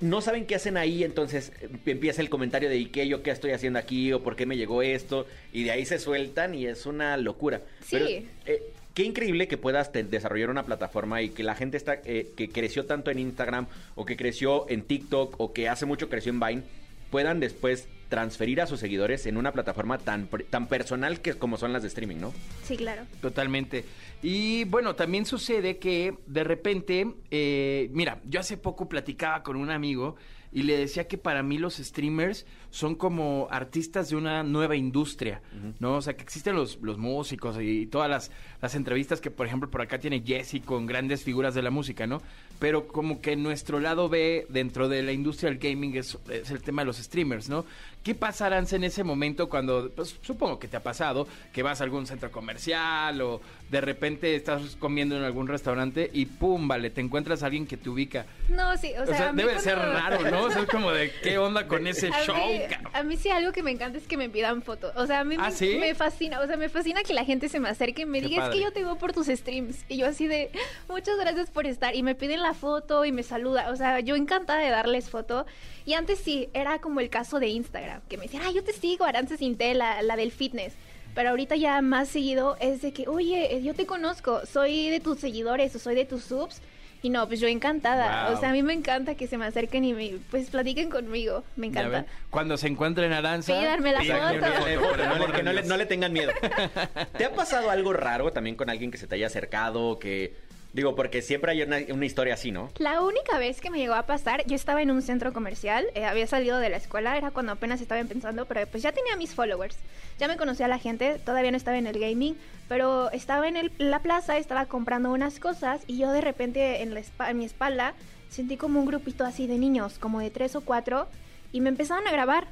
[0.00, 3.30] no saben qué hacen ahí, entonces eh, empieza el comentario de ¿y qué yo qué
[3.30, 4.12] estoy haciendo aquí?
[4.12, 7.62] o por qué me llegó esto, y de ahí se sueltan y es una locura.
[7.80, 7.90] Sí.
[7.90, 8.06] Pero,
[8.46, 8.62] eh,
[8.98, 12.48] qué increíble que puedas te- desarrollar una plataforma y que la gente está eh, que
[12.48, 16.40] creció tanto en Instagram o que creció en TikTok o que hace mucho creció en
[16.40, 16.62] Vine
[17.08, 21.72] puedan después transferir a sus seguidores en una plataforma tan tan personal que como son
[21.72, 22.34] las de streaming, ¿no?
[22.64, 23.04] Sí, claro.
[23.20, 23.84] Totalmente.
[24.20, 29.70] Y bueno, también sucede que de repente, eh, mira, yo hace poco platicaba con un
[29.70, 30.16] amigo
[30.52, 35.40] y le decía que para mí los streamers son como artistas de una nueva industria,
[35.78, 35.96] ¿no?
[35.96, 38.30] O sea, que existen los, los músicos y todas las,
[38.60, 42.06] las entrevistas que, por ejemplo, por acá tiene Jesse con grandes figuras de la música,
[42.06, 42.22] ¿no?
[42.58, 46.62] Pero como que nuestro lado B dentro de la industria del gaming es, es el
[46.62, 47.64] tema de los streamers, ¿no?
[48.02, 51.80] ¿Qué pasa, Arance, en ese momento cuando, pues supongo que te ha pasado, que vas
[51.80, 56.88] a algún centro comercial o de repente estás comiendo en algún restaurante y pum, vale,
[56.88, 58.24] te encuentras a alguien que te ubica?
[58.48, 60.42] No, sí, o O sea, sea, a mí debe cuando- ser raro, ¿no?
[60.44, 62.60] O sea, es como de, ¿qué onda con ese A show, mí,
[62.94, 64.92] a mí sí algo que me encanta es que me pidan fotos.
[64.96, 65.76] O sea, a mí ¿Ah, me, sí?
[65.78, 66.40] me fascina.
[66.40, 68.48] O sea, me fascina que la gente se me acerque y me Qué diga, es
[68.48, 68.58] padre.
[68.58, 69.84] que yo te veo por tus streams.
[69.88, 70.50] Y yo así de,
[70.88, 71.94] muchas gracias por estar.
[71.94, 73.70] Y me piden la foto y me saluda.
[73.70, 75.44] O sea, yo encantada de darles foto.
[75.84, 78.72] Y antes sí, era como el caso de Instagram, que me decían, ah, yo te
[78.72, 80.72] sigo, Arance Sinté, la, la del fitness.
[81.14, 85.00] Pero ahorita ya más seguido es de que, oye, eh, yo te conozco, soy de
[85.00, 86.60] tus seguidores o soy de tus subs.
[87.00, 88.26] Y no, pues yo encantada.
[88.28, 88.36] Wow.
[88.36, 91.44] O sea, a mí me encanta que se me acerquen y me, pues platiquen conmigo.
[91.54, 92.06] Me encanta.
[92.28, 93.56] Cuando se encuentren Aranza...
[93.56, 94.66] Pídanme la foto.
[94.66, 96.32] Eh, no, le, que le- no le tengan miedo.
[97.16, 100.00] ¿Te ha pasado algo raro también con alguien que se te haya acercado?
[100.00, 100.34] Que
[100.78, 102.70] digo, porque siempre hay una, una historia así, ¿no?
[102.78, 106.04] La única vez que me llegó a pasar, yo estaba en un centro comercial, eh,
[106.04, 109.34] había salido de la escuela, era cuando apenas estaba empezando, pero pues ya tenía mis
[109.34, 109.76] followers,
[110.18, 112.36] ya me conocía la gente, todavía no estaba en el gaming,
[112.68, 116.94] pero estaba en el- la plaza, estaba comprando unas cosas y yo de repente en,
[116.94, 117.94] la en mi espalda
[118.30, 121.08] sentí como un grupito así de niños, como de tres o cuatro,
[121.52, 122.46] y me empezaron a grabar,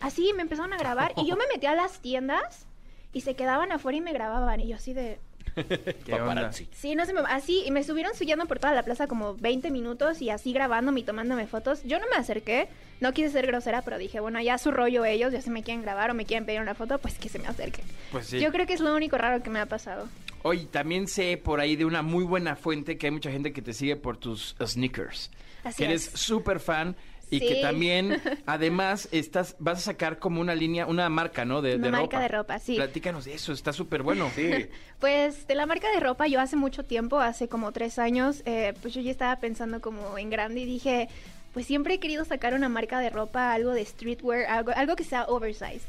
[0.00, 2.66] así me empezaron a grabar, y yo me metí a las tiendas
[3.12, 5.18] y se quedaban afuera y me grababan, y yo así de...
[6.04, 6.52] ¿Qué onda?
[6.52, 9.70] Sí, no sé, me- así, y me estuvieron siguiendo por toda la plaza como 20
[9.70, 11.82] minutos y así grabándome y tomándome fotos.
[11.84, 12.68] Yo no me acerqué,
[13.00, 15.82] no quise ser grosera, pero dije, bueno, ya su rollo ellos, ya si me quieren
[15.82, 17.84] grabar o me quieren pedir una foto, pues que se me acerquen.
[18.12, 18.40] Pues sí.
[18.40, 20.08] Yo creo que es lo único raro que me ha pasado.
[20.42, 23.60] Oye, también sé por ahí de una muy buena fuente que hay mucha gente que
[23.60, 25.30] te sigue por tus sneakers.
[25.64, 26.20] Así que eres es.
[26.20, 26.94] súper fan
[27.30, 27.46] y Sí.
[27.48, 31.62] que también, además, estás, vas a sacar como una línea, una marca, ¿no?
[31.62, 32.20] De, Una de marca ropa.
[32.22, 32.76] de ropa, sí.
[32.76, 34.30] Platícanos de eso, está súper bueno.
[34.34, 34.50] Sí.
[34.98, 38.74] Pues de la marca de ropa, yo hace mucho tiempo, hace como tres años, eh,
[38.82, 41.08] pues yo ya estaba pensando como en grande y dije,
[41.54, 45.04] pues siempre he querido sacar una marca de ropa, algo de streetwear, algo, algo que
[45.04, 45.82] sea oversized.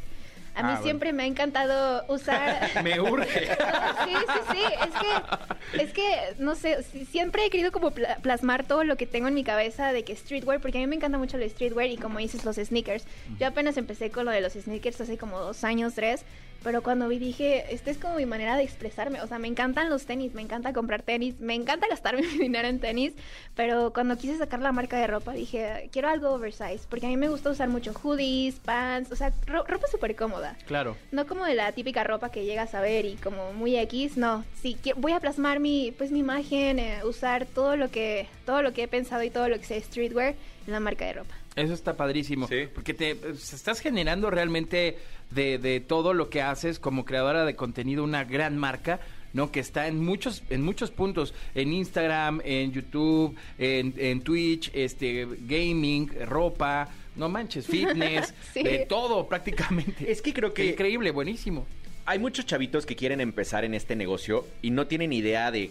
[0.60, 0.84] A mí Ah, bueno.
[0.84, 2.70] siempre me ha encantado usar...
[2.84, 3.48] Me urge.
[4.06, 4.64] Sí, sí, sí.
[4.84, 9.06] Es que, es que, no sé, siempre he querido como pla- plasmar todo lo que
[9.06, 11.90] tengo en mi cabeza de que streetwear, porque a mí me encanta mucho el streetwear
[11.90, 13.06] y como dices, los sneakers.
[13.40, 16.24] Yo apenas empecé con lo de los sneakers hace como dos años, tres,
[16.64, 19.22] pero cuando vi dije, esta es como mi manera de expresarme.
[19.22, 22.68] O sea, me encantan los tenis, me encanta comprar tenis, me encanta gastarme mi dinero
[22.68, 23.14] en tenis,
[23.56, 27.18] pero cuando quise sacar la marca de ropa dije, quiero algo oversized, porque a mí
[27.18, 30.58] me gusta usar mucho hoodies, pants, o sea, ro- ropa súper cómoda.
[30.68, 30.96] Claro.
[31.12, 34.44] No como de la típica ropa que llegas a ver y como muy X, no.
[34.62, 38.74] Sí, voy a plasmar mi, pues mi imagen, eh, usar todo lo que, todo lo
[38.74, 40.36] que he pensado y todo lo que sea streetwear
[40.68, 41.36] en la marca de ropa.
[41.60, 42.48] Eso está padrísimo.
[42.48, 42.68] Sí.
[42.74, 44.98] Porque te pues, estás generando realmente
[45.32, 49.00] de, de todo lo que haces como creadora de contenido una gran marca.
[49.32, 49.52] ¿no?
[49.52, 55.28] Que está en muchos, en muchos puntos, en Instagram, en YouTube, en, en Twitch, este,
[55.42, 58.64] gaming, ropa, no manches, fitness, Sí.
[58.64, 60.12] de todo prácticamente.
[60.12, 61.68] Es que creo que- Increíble, buenísimo.
[62.08, 65.70] Hay muchos chavitos que quieren empezar en este negocio y no tienen idea de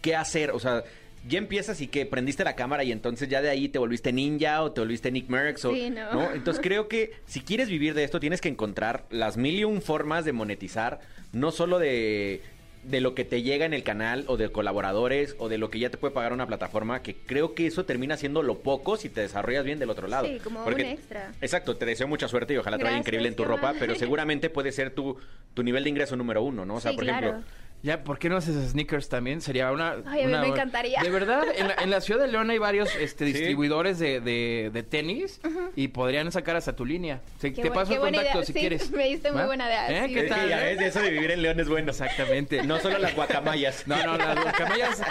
[0.00, 0.50] qué hacer.
[0.50, 0.82] O sea,
[1.28, 4.62] ya empiezas y que prendiste la cámara y entonces ya de ahí te volviste ninja
[4.62, 5.64] o te volviste Nick Merckx.
[5.66, 6.30] O, Sí, ¿no?
[6.34, 9.82] Entonces creo que si quieres vivir de esto tienes que encontrar las mil y un
[9.82, 11.00] formas de monetizar,
[11.32, 12.42] no solo de
[12.82, 15.78] de lo que te llega en el canal o de colaboradores o de lo que
[15.78, 19.08] ya te puede pagar una plataforma que creo que eso termina siendo lo poco si
[19.08, 20.26] te desarrollas bien del otro lado.
[20.26, 21.30] Sí, como un extra.
[21.40, 23.94] Exacto, te deseo mucha suerte y ojalá te vaya Gracias, increíble en tu ropa, pero
[23.94, 25.16] seguramente puede ser tu,
[25.54, 26.74] tu nivel de ingreso número uno, ¿no?
[26.74, 27.28] O sea, Sí, por claro.
[27.28, 27.46] ejemplo,
[27.82, 29.40] Ya, ¿por qué no haces sneakers también?
[29.40, 29.96] Sería una...
[30.06, 31.00] Ay, a mí una- me encantaría.
[31.02, 33.32] De verdad, en la, en la ciudad de León hay varios este, Sí.
[33.32, 35.40] distribuidores de, de- de tenis
[35.74, 37.20] y podrían sacar hasta tu línea.
[37.40, 38.44] Qué te paso el contacto idea.
[38.46, 38.90] si Sí, quieres.
[38.92, 40.08] me diste muy buena idea, ¿Eh?
[40.08, 40.14] sí.
[40.14, 40.48] ¿Qué tal?
[40.48, 41.90] ya ves, eso de vivir en León es bueno.
[41.90, 42.62] Exactamente.
[42.62, 43.84] No solo las guacamayas.
[43.88, 45.02] No, no, las camellas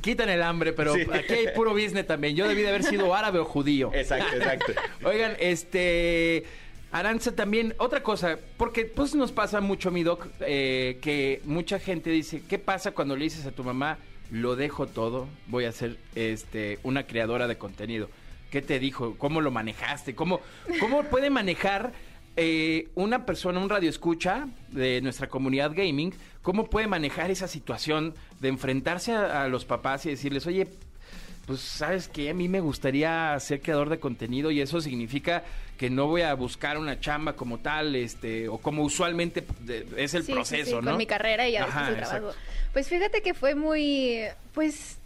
[0.00, 1.06] quitan el hambre, pero Sí.
[1.12, 2.36] aquí hay puro business también.
[2.36, 3.90] Yo debí de haber sido árabe o judío.
[3.92, 4.72] Exacto, exacto.
[5.04, 6.44] Oigan, este.
[6.92, 12.10] Aranza también, otra cosa, porque pues nos pasa mucho, mi doc, eh, que mucha gente
[12.10, 13.98] dice, ¿qué pasa cuando le dices a tu mamá,
[14.30, 18.10] lo dejo todo, voy a ser este, una creadora de contenido?
[18.50, 19.14] ¿Qué te dijo?
[19.18, 20.16] ¿Cómo lo manejaste?
[20.16, 20.40] ¿Cómo,
[20.80, 21.92] cómo puede manejar
[22.36, 28.14] eh, una persona, un radio escucha de nuestra comunidad gaming, cómo puede manejar esa situación
[28.40, 30.66] de enfrentarse a, a los papás y decirles, oye,
[31.50, 35.42] pues sabes que a mí me gustaría ser creador de contenido y eso significa
[35.76, 39.42] que no voy a buscar una chamba como tal, este, o como usualmente
[39.96, 40.92] es el Sí, proceso, sí, ¿no?
[40.92, 42.30] Con mi carrera y ya Ajá, trabajo.
[42.72, 44.20] Pues fíjate que fue muy,
[44.54, 44.98] pues,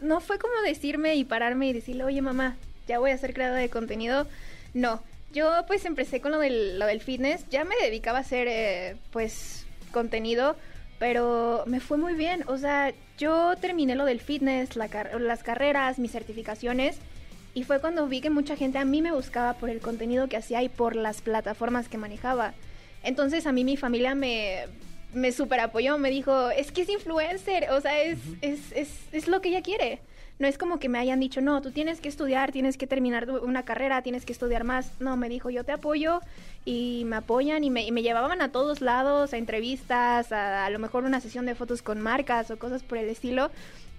[0.00, 2.56] no fue como decirme y pararme y decirle, oye mamá,
[2.88, 4.26] ya voy a ser creadora de contenido.
[4.72, 5.00] No,
[5.32, 8.96] yo pues empecé con lo del, lo del fitness, ya me dedicaba a hacer eh,
[9.12, 10.56] pues contenido,
[11.04, 12.44] pero me fue muy bien.
[12.46, 16.96] O sea, yo terminé lo del fitness, la car- las carreras, mis certificaciones.
[17.52, 20.38] Y fue cuando vi que mucha gente a mí me buscaba por el contenido que
[20.38, 22.54] hacía y por las plataformas que manejaba.
[23.02, 24.60] Entonces a mí mi familia me,
[25.12, 29.28] me super apoyó, me dijo, es que es influencer, o sea, es, es, es, es
[29.28, 30.00] lo que ella quiere.
[30.38, 33.30] No es como que me hayan dicho, no, tú tienes que estudiar, tienes que terminar
[33.30, 34.90] una carrera, tienes que estudiar más.
[35.00, 36.20] No, me dijo, yo te apoyo
[36.64, 40.70] y me apoyan y me, y me llevaban a todos lados, a entrevistas, a, a
[40.70, 43.52] lo mejor una sesión de fotos con marcas o cosas por el estilo.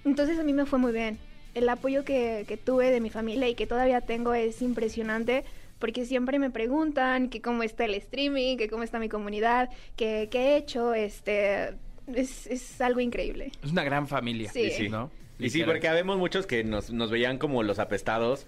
[0.03, 1.17] Entonces a mí me fue muy bien.
[1.53, 5.45] El apoyo que, que tuve de mi familia y que todavía tengo es impresionante
[5.79, 10.27] porque siempre me preguntan que cómo está el streaming, que cómo está mi comunidad, que
[10.31, 11.75] qué he hecho, este
[12.13, 13.51] es, es algo increíble.
[13.63, 14.51] Es una gran familia.
[14.51, 14.69] Sí.
[14.71, 14.89] Sí.
[14.89, 15.11] ¿no?
[15.39, 18.47] Y sí, porque habemos muchos que nos, nos veían como los apestados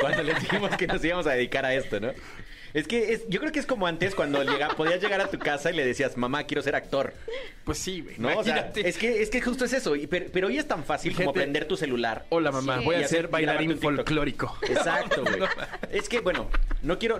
[0.00, 2.12] cuando les dijimos que nos íbamos a dedicar a esto, ¿no?
[2.74, 5.38] Es que es, yo creo que es como antes cuando llega, podías llegar a tu
[5.38, 7.14] casa y le decías, mamá, quiero ser actor.
[7.64, 8.16] Pues sí, güey.
[8.18, 8.28] ¿No?
[8.38, 8.88] O sea, imagínate.
[8.88, 9.96] es que, es que justo es eso.
[9.96, 12.26] y- pero, pero hoy es tan fácil como prender tu celular.
[12.28, 12.84] Hola, mamá, Sí.
[12.84, 14.58] voy a hacer- ser bailarín folclórico.
[14.68, 15.40] Exacto, güey.
[15.90, 16.50] Es que, bueno,
[16.82, 17.18] no quiero...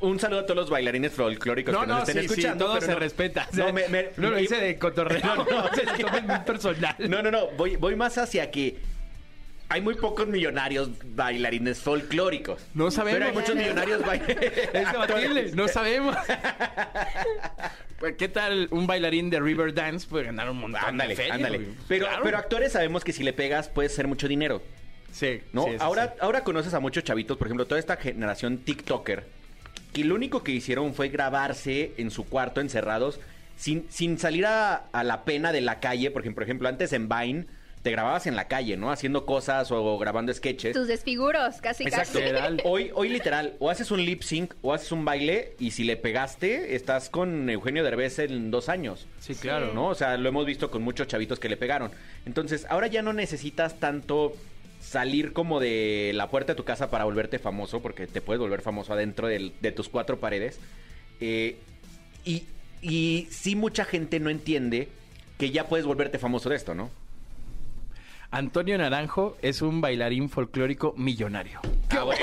[0.00, 2.64] Un saludo a todos los bailarines folclóricos No, que nos no, estén sí, sí, escuchando.
[2.66, 3.48] todo pero se no- respeta.
[3.52, 5.20] No, me, me- no lo hice de cotorreo.
[5.24, 6.94] No, no, se tomen personal.
[6.98, 7.48] No, no, no.
[7.56, 8.76] Voy, voy más hacia que
[9.68, 12.62] hay muy pocos millonarios bailarines folclóricos.
[12.74, 13.18] No sabemos.
[13.18, 14.52] Pero hay muchos millonarios bailarines.
[14.72, 16.16] Es debatible, no sabemos.
[17.98, 21.34] Pues, ¿Qué tal un bailarín de River Dance puede ganar un montón Ándale, de feria,
[21.34, 21.58] ándale.
[21.58, 21.70] güey?
[21.88, 22.22] Pero, Claro.
[22.24, 24.62] pero actores sabemos que si le pegas puedes hacer mucho dinero.
[25.12, 25.64] Sí, ¿No?
[25.64, 26.18] sí, ahora, sí.
[26.20, 29.24] ahora conoces a muchos chavitos, por ejemplo, toda esta generación TikToker,
[29.94, 33.18] que lo único que hicieron fue grabarse en su cuarto encerrados
[33.56, 36.10] sin, sin salir a, a la pena de la calle.
[36.10, 37.46] Por ejemplo, por ejemplo, antes en Vine
[37.86, 38.90] te grababas en la calle, ¿no?
[38.90, 40.74] Haciendo cosas o grabando sketches.
[40.74, 42.18] Tus desfiguros, casi Exacto.
[42.18, 42.56] casi.
[42.64, 45.96] Hoy, hoy literal, o haces un lip sync o haces un baile y si le
[45.96, 49.06] pegaste, estás con Eugenio Derbez en dos años.
[49.20, 49.72] Sí, claro.
[49.72, 49.86] ¿no?
[49.86, 51.92] O sea, lo hemos visto con muchos chavitos que le pegaron.
[52.24, 54.34] Entonces, ahora ya no necesitas tanto
[54.80, 58.62] salir como de la puerta de tu casa para volverte famoso, porque te puedes volver
[58.62, 60.58] famoso adentro de tus cuatro paredes.
[61.20, 61.56] Eh,
[62.24, 62.42] y,
[62.82, 64.88] y sí mucha gente no entiende
[65.38, 66.90] que ya puedes volverte famoso de esto, ¿no?
[68.30, 71.60] Antonio Naranjo es un bailarín folclórico millonario.
[71.90, 72.20] Ah, bueno.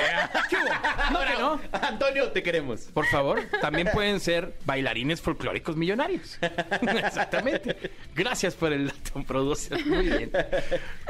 [1.12, 1.60] No, que no.
[1.72, 2.82] Antonio, te queremos.
[2.94, 6.38] Por favor, también pueden ser bailarines folclóricos millonarios.
[6.82, 7.76] Exactamente.
[8.16, 9.86] Gracias por el dato, producer.
[9.86, 10.32] Muy bien.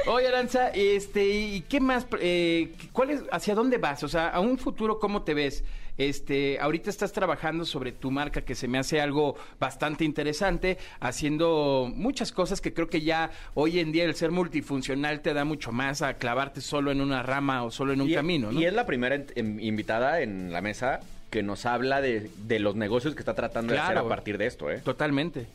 [0.06, 2.06] Oye, Aranza, este, ¿y qué más?
[2.20, 4.02] Eh, ¿cuál es, ¿Hacia dónde vas?
[4.04, 5.64] O sea, a un futuro, ¿cómo te ves?
[5.96, 11.88] Este, ahorita estás trabajando sobre tu marca, que se me hace algo bastante interesante, haciendo
[11.94, 14.83] muchas cosas que creo que ya hoy en día el ser multifuncional
[15.22, 18.14] te da mucho más a clavarte solo en una rama o solo en un y,
[18.14, 18.60] camino, ¿no?
[18.60, 22.76] y es la primera en- invitada en la mesa que nos habla de, de los
[22.76, 24.80] negocios que está tratando de hacer a partir de esto, ¿eh?
[24.84, 25.46] Totalmente.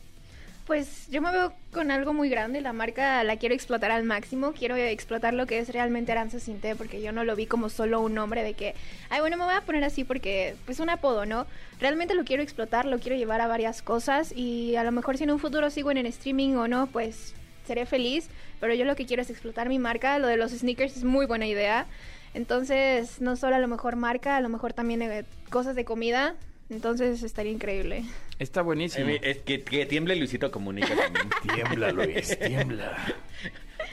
[0.66, 4.52] Pues yo me veo con algo muy grande, la marca la quiero explotar al máximo,
[4.52, 8.00] quiero explotar lo que es realmente Aranza Sinte, porque yo no lo vi como solo
[8.00, 8.74] un nombre de que,
[9.08, 11.46] ay bueno, me voy a poner así porque pues un apodo, ¿no?
[11.80, 15.24] Realmente lo quiero explotar, lo quiero llevar a varias cosas y a lo mejor si
[15.24, 17.34] en un futuro sigo en el streaming o no, pues
[17.70, 18.28] seré feliz,
[18.58, 21.24] pero yo lo que quiero es explotar mi marca, lo de los sneakers es muy
[21.26, 21.86] buena idea,
[22.34, 26.34] entonces no solo a lo mejor marca, a lo mejor también eh, cosas de comida,
[26.68, 28.02] entonces estaría increíble.
[28.40, 29.08] Está buenísimo.
[29.08, 31.28] Eh, es que, que tiemble Luisito Comunica también.
[31.54, 32.96] Tiembla, Luis, tiembla.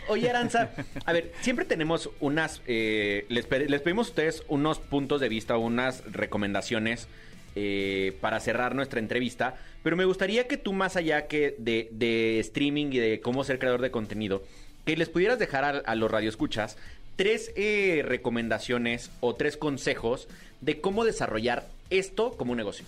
[0.07, 0.71] Oye, Aranza,
[1.05, 2.63] a ver, siempre tenemos unas.
[2.65, 7.07] eh, les, les pedimos a ustedes unos puntos de vista, unas recomendaciones
[7.55, 9.55] eh, para cerrar nuestra entrevista.
[9.83, 13.59] Pero me gustaría que tú, más allá que de, de streaming y de cómo ser
[13.59, 14.43] creador de contenido,
[14.85, 16.77] que les pudieras dejar a, a los radioescuchas
[17.15, 20.27] tres eh, recomendaciones o tres consejos
[20.61, 22.85] de cómo desarrollar esto como un negocio.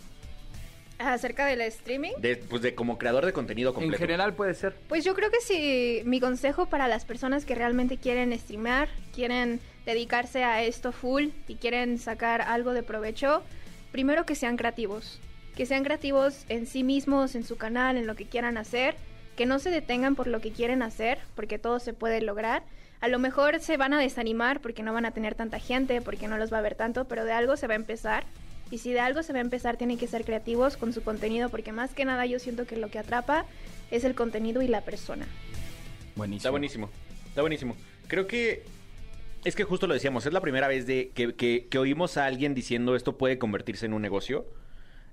[1.00, 2.12] Acerca del streaming.
[2.20, 4.02] De, pues de como creador de contenido En completo.
[4.04, 4.76] general puede ser.
[4.90, 9.62] Pues yo creo que sí, mi consejo para las personas que realmente quieren streamear, quieren
[9.86, 13.44] dedicarse a esto full y quieren sacar algo de provecho,
[13.92, 15.20] primero que sean creativos,
[15.56, 18.96] que sean creativos en sí mismos, en su canal, en lo que quieran hacer,
[19.36, 22.64] que no se detengan por lo que quieren hacer, porque todo se puede lograr.
[23.02, 26.28] A lo mejor se van a desanimar porque no van a tener tanta gente, porque
[26.28, 28.26] no los va a ver tanto, pero de algo se va a empezar.
[28.72, 31.50] Y si de algo se va a empezar, tienen que ser creativos con su contenido,
[31.50, 33.46] porque más que nada yo siento que lo que atrapa
[33.92, 35.26] es el contenido y la persona.
[36.16, 36.38] Buenísimo.
[36.38, 36.90] Está buenísimo,
[37.30, 37.76] está buenísimo.
[38.08, 38.64] Creo que
[39.46, 42.26] es que justo lo decíamos, es la primera vez de que, que- que oímos a
[42.26, 44.46] alguien diciendo esto puede convertirse en un negocio.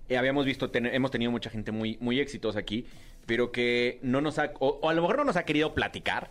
[0.08, 2.86] Eh, habíamos visto, ten- hemos tenido mucha gente muy, muy exitosa aquí,
[3.26, 6.30] pero que no nos ha, o, o a lo mejor no nos ha querido platicar,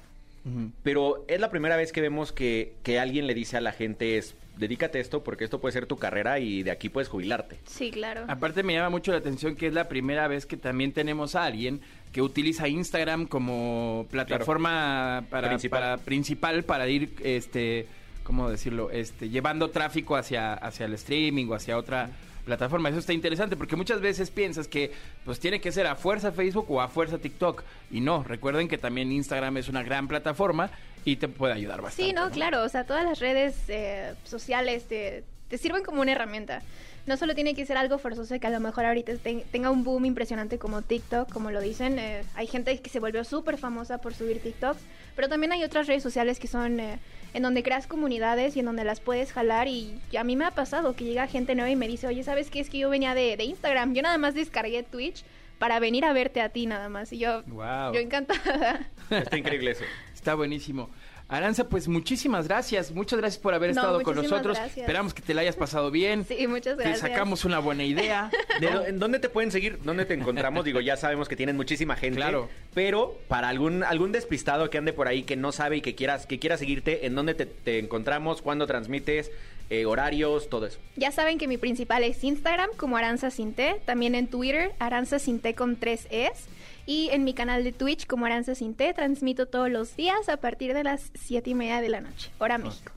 [0.84, 4.17] pero es la primera vez que vemos que, que alguien le dice a la gente
[4.19, 7.59] es dedícate a esto porque esto puede ser tu carrera y de aquí puedes jubilarte.
[7.65, 8.25] Sí, claro.
[8.27, 11.45] Aparte me llama mucho la atención que es la primera vez que también tenemos a
[11.45, 15.79] alguien que utiliza Instagram como plataforma para, Principal.
[15.81, 17.87] para principal para ir este
[18.23, 22.10] cómo decirlo este llevando tráfico hacia hacia el streaming o hacia otra
[22.45, 24.91] plataforma eso está interesante porque muchas veces piensas que
[25.25, 28.77] pues tiene que ser a fuerza Facebook o a fuerza TikTok y no recuerden que
[28.77, 30.71] también Instagram es una gran plataforma
[31.06, 34.83] y te puede ayudar bastante Sí, no, claro, o sea, todas las redes eh, sociales
[34.85, 36.62] te, te sirven como una herramienta.
[37.06, 39.83] No solo tiene que ser algo forzoso que a lo mejor ahorita ten- tenga un
[39.83, 41.99] boom impresionante como TikTok, como lo dicen.
[41.99, 44.79] eh, hay gente que se volvió súper famosa por subir TikToks,
[45.15, 46.97] pero también hay otras redes sociales que son eh,
[47.35, 49.67] en donde creas comunidades y en donde las puedes jalar.
[49.67, 52.49] Y a mí me ha pasado que llega gente nueva y me dice, oye, ¿sabes
[52.49, 52.60] qué?
[52.60, 53.93] Es que yo venía de, de Instagram.
[53.93, 55.23] Yo nada más descargué Twitch
[55.60, 57.13] para venir a verte a ti nada más.
[57.13, 57.93] Y yo, Wow.
[57.93, 58.89] yo encantada.
[59.12, 59.83] Está increíble eso.
[60.26, 60.90] Está buenísimo.
[61.28, 62.90] Aranza, pues muchísimas gracias.
[62.92, 64.58] Muchas gracias por haber No, estado con nosotros.
[64.58, 64.78] gracias.
[64.80, 66.26] Esperamos que te la hayas pasado bien.
[66.26, 67.02] Sí, muchas gracias.
[67.02, 68.32] Te sacamos una buena idea.
[68.60, 69.78] ¿De dó- ¿En dónde te pueden seguir?
[69.84, 70.65] ¿Dónde te encontramos?
[70.65, 72.15] Digo, ya sabemos que tienes muchísima gente.
[72.17, 72.50] Claro.
[72.73, 76.26] Pero para algún algún despistado que ande por ahí que no sabe y que quieras
[76.26, 78.42] que quiera seguirte, ¿en dónde te, te encontramos?
[78.42, 79.30] ¿Cuándo transmites?
[79.69, 80.80] Eh, horarios, todo eso.
[80.96, 85.54] Ya saben que mi principal es Instagram como Aranza Sinté, también en Twitter Aranza Sinté
[85.56, 86.46] con tres Es
[86.86, 90.73] y en mi canal de Twitch como Aranza Sinté transmito todos los días a partir
[90.73, 92.92] de las siete y media de la noche, hora México.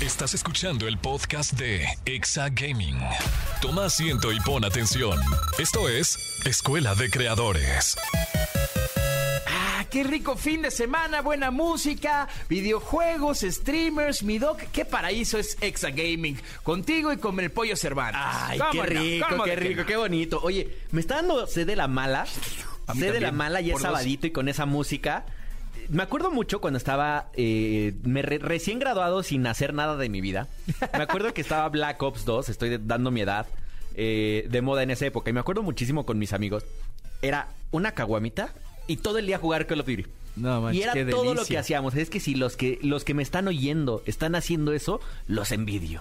[0.00, 2.98] Estás escuchando el podcast de Exa Gaming.
[3.60, 5.18] Toma asiento y pon atención.
[5.58, 7.96] Esto es Escuela de Creadores.
[9.46, 14.58] Ah, qué rico fin de semana, buena música, videojuegos, streamers, mi doc.
[14.72, 16.36] Qué paraíso es Exa Gaming.
[16.64, 18.20] Contigo y con el pollo Cervantes.
[18.24, 19.86] Ay, ¿Cómo qué rico, ¿Cómo qué rico, no?
[19.86, 20.40] qué bonito.
[20.42, 22.26] Oye, me está dando sed de la mala.
[22.86, 23.82] A mí Sed de la mala y es dos.
[23.82, 25.24] sabadito y con esa música.
[25.88, 30.20] Me acuerdo mucho cuando estaba eh, me re- recién graduado sin hacer nada de mi
[30.20, 30.48] vida.
[30.96, 33.46] Me acuerdo que estaba Black Ops 2, estoy dando mi edad,
[33.94, 35.30] eh, de moda en esa época.
[35.30, 36.64] Y me acuerdo muchísimo con mis amigos.
[37.20, 38.54] Era una caguamita
[38.86, 40.06] y todo el día jugar Call of Duty.
[40.34, 41.94] No, manches, y era todo lo que hacíamos.
[41.94, 46.00] Es que si los que los que me están oyendo están haciendo eso, los envidio.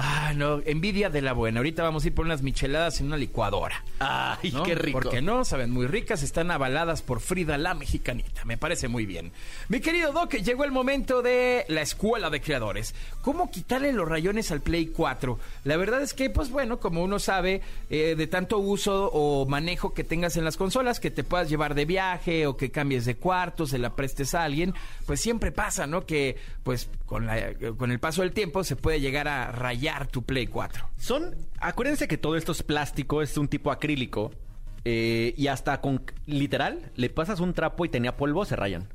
[0.00, 1.58] Ah, no, envidia de la buena.
[1.58, 3.82] Ahorita vamos a ir por unas micheladas en una licuadora.
[3.98, 4.62] Ay, ¿no?
[4.62, 5.00] qué rico.
[5.00, 8.44] Porque no, saben muy ricas, están avaladas por Frida la mexicanita.
[8.44, 9.32] Me parece muy bien.
[9.68, 12.94] Mi querido Doc, llegó el momento de la escuela de creadores.
[13.22, 15.36] ¿Cómo quitarle los rayones al Play 4?
[15.64, 19.94] La verdad es que, pues bueno, como uno sabe, eh, de tanto uso o manejo
[19.94, 23.16] que tengas en las consolas, que te puedas llevar de viaje o que cambies de
[23.16, 24.74] cuarto, se la prestes a alguien,
[25.06, 26.06] pues siempre pasa, ¿no?
[26.06, 30.22] Que, pues, con, la- con el paso del tiempo se puede llegar a rayar tu
[30.24, 30.88] Play 4.
[30.96, 34.30] Son, acuérdense que todo esto es plástico, es un tipo acrílico.
[34.84, 38.88] eh, y hasta con, literal, le pasas un trapo y tenía polvo, se rayan.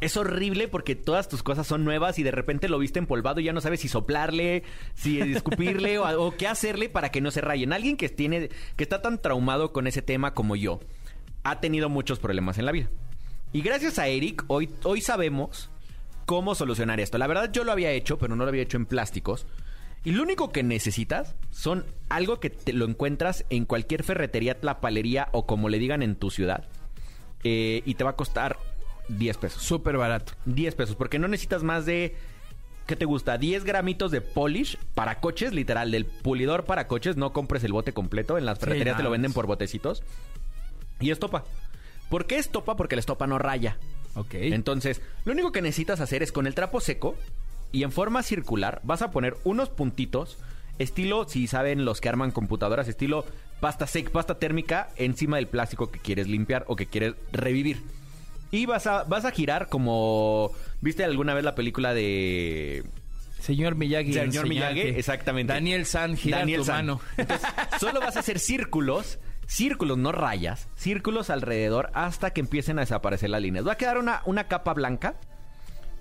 [0.00, 3.44] Es horrible porque todas tus cosas son nuevas y de repente lo viste empolvado y
[3.44, 4.64] ya no sabes si soplarle,
[4.94, 7.72] si escupirle o, o qué hacerle para que no se rayen.
[7.72, 10.80] Alguien que tiene, que está tan traumado con ese tema como yo,
[11.44, 12.88] ha tenido muchos problemas en la vida.
[13.52, 15.70] Y gracias a Eric, hoy, hoy sabemos
[16.26, 17.18] cómo solucionar esto.
[17.18, 19.46] La verdad yo lo había hecho, pero no lo había hecho en plásticos.
[20.04, 25.28] Y lo único que necesitas son algo que te lo encuentras en cualquier ferretería, tlapalería
[25.32, 26.64] o como le digan en tu ciudad.
[27.44, 28.58] Eh, y te va a costar
[29.08, 29.62] 10 pesos.
[29.62, 30.32] Súper barato.
[30.46, 32.16] 10 pesos, porque no necesitas más de...
[32.86, 33.38] ¿Qué te gusta?
[33.38, 37.16] 10 gramitos de polish para coches, literal, del pulidor para coches.
[37.16, 38.38] No compres el bote completo.
[38.38, 40.02] En las ferreterías te lo venden por botecitos.
[40.98, 41.44] Y estopa.
[42.10, 42.76] ¿Por qué estopa?
[42.76, 43.78] Porque la estopa no raya.
[44.14, 44.34] Ok.
[44.34, 47.14] Entonces, lo único que necesitas hacer es con el trapo seco
[47.72, 50.38] y en forma circular vas a poner unos puntitos,
[50.78, 53.24] estilo, si saben los que arman computadoras, estilo
[53.60, 57.82] pasta sec, pasta térmica encima del plástico que quieres limpiar o que quieres revivir.
[58.50, 60.50] Y vas a, vas a girar como...
[60.82, 62.84] ¿Viste alguna vez la película de...
[63.40, 64.12] Señor Miyagi.
[64.12, 65.52] Señor Miyagi, exactamente.
[65.52, 66.86] Daniel San, gira Daniel tu San.
[66.86, 67.00] mano.
[67.16, 67.48] Entonces,
[67.80, 73.30] solo vas a hacer círculos, círculos, no rayas, círculos alrededor hasta que empiecen a desaparecer
[73.30, 73.66] las líneas.
[73.66, 75.14] Va a quedar una, una capa blanca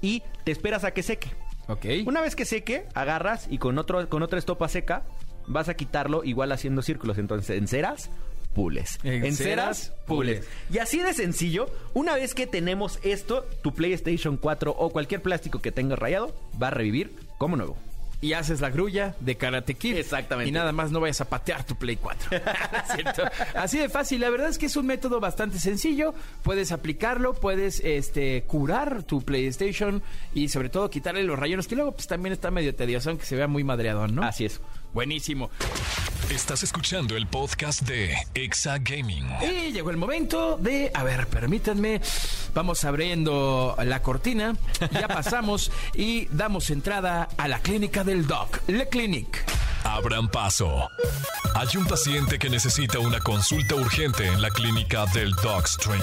[0.01, 1.29] y te esperas a que seque.
[1.71, 1.85] Ok.
[2.05, 5.03] Una vez que seque, agarras y con, otro, con otra estopa seca
[5.47, 7.17] vas a quitarlo igual haciendo círculos.
[7.17, 8.09] Entonces, enceras,
[8.53, 8.99] pules.
[9.03, 10.47] Enceras, pules.
[10.71, 15.59] Y así de sencillo, una vez que tenemos esto, tu PlayStation 4 o cualquier plástico
[15.59, 17.77] que tengas rayado va a revivir como nuevo.
[18.21, 19.97] Y haces la grulla de Karate Kid.
[19.97, 20.47] Exactamente.
[20.49, 22.29] Y nada más no vayas a patear tu Play 4.
[22.95, 23.23] ¿Cierto?
[23.55, 24.21] Así de fácil.
[24.21, 26.13] La verdad es que es un método bastante sencillo.
[26.43, 30.03] Puedes aplicarlo, puedes este, curar tu PlayStation
[30.35, 33.35] y sobre todo quitarle los rayones, que luego pues también está medio tedioso, aunque se
[33.35, 34.23] vea muy madreadón, ¿no?
[34.23, 34.61] Así es.
[34.93, 35.49] Buenísimo.
[36.29, 39.27] Estás escuchando el podcast de Exa Gaming.
[39.41, 42.01] Y llegó el momento de, a ver, permítanme,
[42.53, 44.55] vamos abriendo la cortina,
[44.91, 49.43] ya pasamos y damos entrada a la clínica del Doc, Le Clinic.
[49.83, 50.89] Abran paso.
[51.55, 56.01] Hay un paciente que necesita una consulta urgente en la clínica del Dogstream.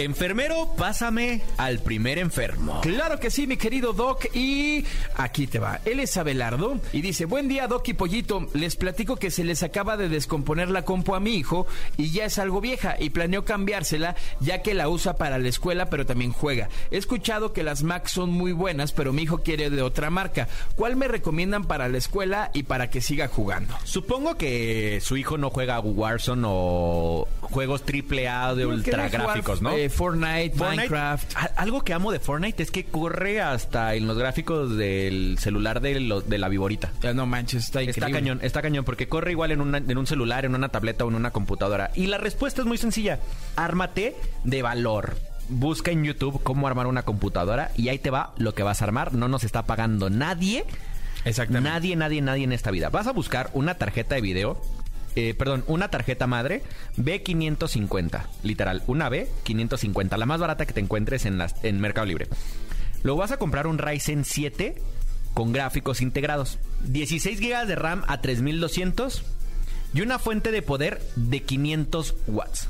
[0.00, 2.80] Enfermero, pásame al primer enfermo.
[2.80, 4.34] Claro que sí, mi querido Doc.
[4.34, 5.80] Y aquí te va.
[5.84, 8.48] Él es Abelardo y dice, buen día, Doc y Pollito.
[8.54, 11.66] Les platico que se les acaba de descomponer la compu a mi hijo
[11.98, 15.90] y ya es algo vieja y planeo cambiársela ya que la usa para la escuela
[15.90, 16.70] pero también juega.
[16.90, 20.48] He escuchado que las Mac son muy buenas pero mi hijo quiere de otra marca.
[20.76, 23.76] ¿Cuál me recomiendan para la escuela y para que siga jugando?
[23.84, 29.72] Supongo que su hijo no juega Warzone o juegos triple A de ultra gráficos, ¿no?
[29.76, 31.32] eh, Fortnite, Fortnite, Minecraft.
[31.56, 36.00] Algo que amo de Fortnite es que corre hasta en los gráficos del celular de,
[36.00, 36.90] lo- de la viborita.
[37.02, 38.06] Ya no manches, está increíble.
[38.06, 41.04] Está cañón, está cañón, porque corre igual en, una- en un celular, en una tableta
[41.04, 41.90] o en una computadora.
[41.94, 43.18] Y la respuesta es muy sencilla.
[43.56, 45.16] Ármate de valor.
[45.48, 48.84] Busca en YouTube cómo armar una computadora y ahí te va lo que vas a
[48.84, 49.12] armar.
[49.14, 50.64] No nos está pagando nadie.
[51.24, 51.68] Exactamente.
[51.68, 52.88] Nadie, nadie, nadie en esta vida.
[52.88, 54.60] Vas a buscar una tarjeta de video.
[55.16, 56.62] Eh, perdón, una tarjeta madre
[56.96, 62.28] B550, literal, una B550, la más barata que te encuentres en, las, en Mercado Libre.
[63.02, 64.76] Luego vas a comprar un Ryzen 7
[65.34, 69.24] con gráficos integrados, 16 GB de RAM a 3200
[69.94, 72.68] y una fuente de poder de 500 watts.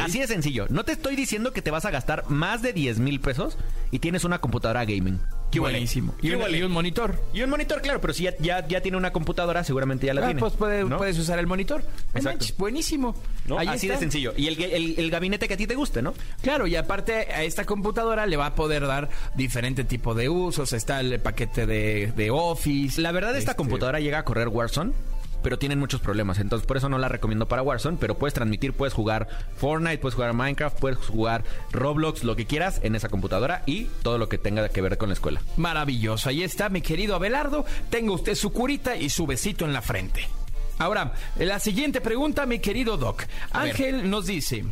[0.00, 0.66] Así de sencillo.
[0.68, 3.56] No te estoy diciendo que te vas a gastar más de 10 mil pesos
[3.90, 5.18] y tienes una computadora gaming.
[5.50, 6.14] Qué buenísimo.
[6.20, 7.14] Y ¿Qué un, y un monitor.
[7.32, 10.20] Y un monitor, claro, pero si ya, ya, ya tiene una computadora, seguramente ya la
[10.20, 10.40] Ah, tiene.
[10.40, 10.98] pues puede- ¿no?
[10.98, 11.82] puedes usar el monitor.
[12.14, 12.44] Exacto.
[12.58, 13.14] buenísimo.
[13.46, 13.58] ¿No?
[13.58, 14.34] Ahí Así de sencillo.
[14.36, 16.12] Y el, el- el gabinete que a ti te guste, ¿no?
[16.42, 20.72] Claro, y aparte a esta computadora le va a poder dar diferente tipo de usos.
[20.74, 23.00] Está el paquete de, de Office.
[23.00, 24.92] La verdad, esta Este, computadora llega a correr Warzone.
[25.48, 27.96] Pero tienen muchos problemas, entonces por eso no la recomiendo para Warzone.
[27.98, 31.42] Pero puedes transmitir, puedes jugar Fortnite, puedes jugar Minecraft, puedes jugar
[31.72, 35.08] Roblox, lo que quieras en esa computadora y todo lo que tenga que ver con
[35.08, 35.40] la escuela.
[35.56, 36.28] Maravilloso.
[36.28, 37.64] Ahí está, mi querido Abelardo.
[37.88, 40.28] Tenga usted su curita y su besito en la frente.
[40.76, 43.24] Ahora, la siguiente pregunta, mi querido Doc.
[43.50, 44.66] Ángel nos dice.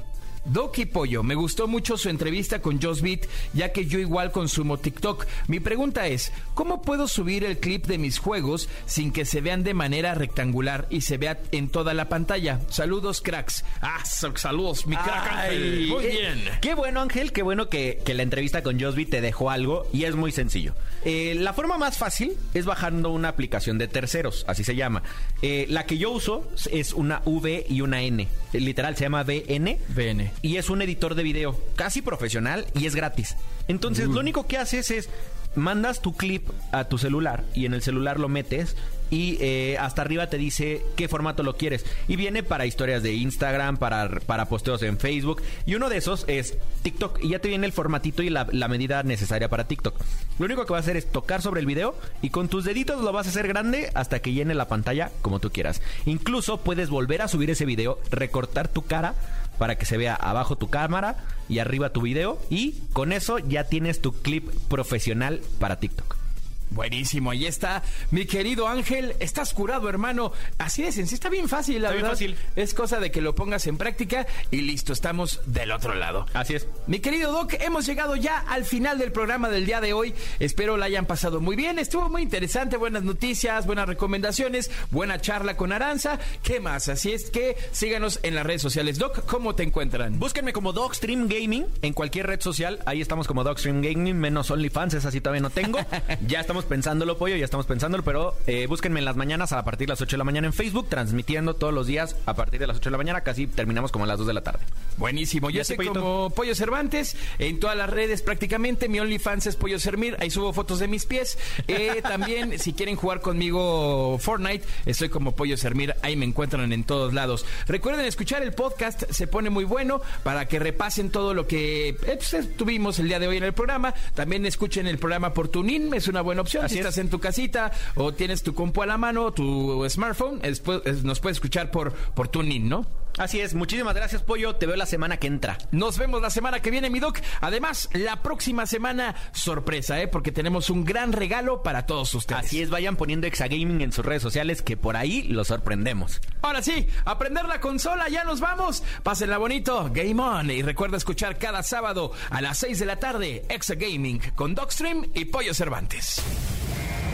[0.52, 4.32] Doc y Pollo, me gustó mucho su entrevista con Joss Beat, ya que yo igual
[4.32, 5.26] consumo TikTok.
[5.48, 9.64] Mi pregunta es, ¿cómo puedo subir el clip de mis juegos sin que se vean
[9.64, 12.60] de manera rectangular y se vea en toda la pantalla?
[12.68, 13.64] Saludos, cracks.
[13.80, 15.78] Ah, saludos, mi crack Ángel.
[15.80, 16.44] Ay, Muy eh, bien.
[16.60, 17.32] Qué bueno, Ángel.
[17.32, 20.74] Qué bueno que, que la entrevista con Josby te dejó algo y es muy sencillo.
[21.04, 25.02] Eh, la forma más fácil es bajando una aplicación de terceros, así se llama.
[25.42, 28.28] Eh, la que yo uso es una V y una N.
[28.56, 29.78] Eh, Literal, se llama VN.
[29.94, 30.30] VN.
[30.42, 33.36] Y es un editor de video casi profesional y es gratis.
[33.68, 35.08] Entonces, lo único que haces es
[35.54, 38.76] mandas tu clip a tu celular y en el celular lo metes
[39.10, 41.84] y eh, hasta arriba te dice qué formato lo quieres.
[42.08, 45.42] Y viene para historias de Instagram, para, para posteos en Facebook.
[45.64, 47.22] Y uno de esos es TikTok.
[47.22, 49.96] Y ya te viene el formatito y la, la medida necesaria para TikTok.
[50.38, 53.02] Lo único que vas a hacer es tocar sobre el video y con tus deditos
[53.02, 55.80] lo vas a hacer grande hasta que llene la pantalla como tú quieras.
[56.04, 59.14] Incluso puedes volver a subir ese video, recortar tu cara
[59.58, 61.16] para que se vea abajo tu cámara
[61.48, 62.38] y arriba tu video.
[62.50, 66.25] Y con eso ya tienes tu clip profesional para TikTok.
[66.70, 67.82] Buenísimo, ahí está.
[68.10, 70.32] Mi querido Ángel, estás curado, hermano.
[70.58, 72.10] Así de sencillo, está bien fácil, la Está bien verdad.
[72.14, 72.36] fácil.
[72.56, 76.26] Es cosa de que lo pongas en práctica y listo, estamos del otro lado.
[76.34, 76.66] Así es.
[76.86, 80.14] Mi querido Doc, hemos llegado ya al final del programa del día de hoy.
[80.38, 81.78] Espero la hayan pasado muy bien.
[81.78, 86.18] Estuvo muy interesante, buenas noticias, buenas recomendaciones, buena charla con Aranza.
[86.42, 86.88] ¿Qué más?
[86.88, 88.98] Así es que síganos en las redes sociales.
[88.98, 90.18] Doc, ¿cómo te encuentran?
[90.18, 92.80] Búsquenme como Dogstream Gaming en cualquier red social.
[92.86, 95.78] Ahí estamos como Dogstream Gaming, menos OnlyFans, esa sí todavía no tengo.
[96.26, 99.86] ya estamos pensándolo, pollo, ya estamos pensándolo, pero eh, búsquenme en las mañanas a partir
[99.86, 102.66] de las 8 de la mañana en Facebook, transmitiendo todos los días a partir de
[102.66, 104.60] las 8 de la mañana, casi terminamos como a las 2 de la tarde.
[104.96, 106.00] Buenísimo, yo ¿Y a ti, estoy Pollito?
[106.00, 108.88] como Pollo Cervantes en todas las redes prácticamente.
[108.88, 111.38] Mi OnlyFans es Pollo Sermir, ahí subo fotos de mis pies.
[111.68, 116.84] Eh, también, si quieren jugar conmigo Fortnite, estoy como Pollo Sermir, ahí me encuentran en
[116.84, 117.44] todos lados.
[117.66, 122.18] Recuerden escuchar el podcast, se pone muy bueno para que repasen todo lo que eh,
[122.30, 123.94] pues, tuvimos el día de hoy en el programa.
[124.14, 126.86] También escuchen el programa por TuneIn, es una buena Así si es.
[126.86, 130.54] estás en tu casita o tienes tu compu a la mano, tu smartphone, eh,
[131.02, 132.86] nos puedes escuchar por, por TuneIn, ¿no?
[133.18, 134.56] Así es, muchísimas gracias, pollo.
[134.56, 135.56] Te veo la semana que entra.
[135.70, 137.18] Nos vemos la semana que viene, mi doc.
[137.40, 140.08] Además, la próxima semana, sorpresa, ¿eh?
[140.08, 142.44] Porque tenemos un gran regalo para todos ustedes.
[142.44, 146.20] Así es, vayan poniendo Exagaming en sus redes sociales que por ahí los sorprendemos.
[146.42, 148.82] Ahora sí, aprender la consola, ya nos vamos.
[149.02, 150.50] Pásenla bonito, Game On.
[150.50, 155.06] Y recuerda escuchar cada sábado a las 6 de la tarde, Exa Gaming, con Docstream
[155.14, 156.22] y Pollo Cervantes.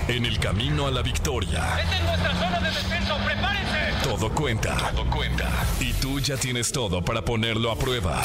[0.09, 3.16] En el camino a la victoria, Esta es nuestra zona de descenso.
[3.24, 3.82] ¡Prepárense!
[4.03, 4.76] todo cuenta.
[4.94, 5.48] Todo cuenta.
[5.80, 8.22] Y Tú ya tienes todo para ponerlo a prueba.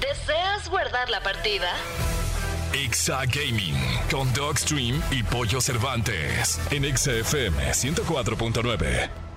[0.00, 1.68] ¿Deseas guardar la partida?
[2.72, 3.74] Exa Gaming
[4.10, 9.31] con Dogstream y Pollo Cervantes en XFM 104.9.